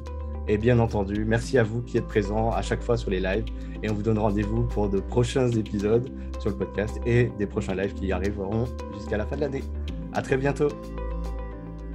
[0.48, 3.46] Et bien entendu, merci à vous qui êtes présents à chaque fois sur les lives.
[3.84, 6.10] Et on vous donne rendez-vous pour de prochains épisodes
[6.40, 8.66] sur le podcast et des prochains lives qui arriveront
[8.96, 9.64] jusqu'à la fin de l'année.
[10.14, 10.70] À très bientôt.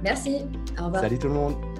[0.03, 0.37] Merci.
[0.79, 1.01] Au revoir.
[1.01, 1.72] Salut tout le monde.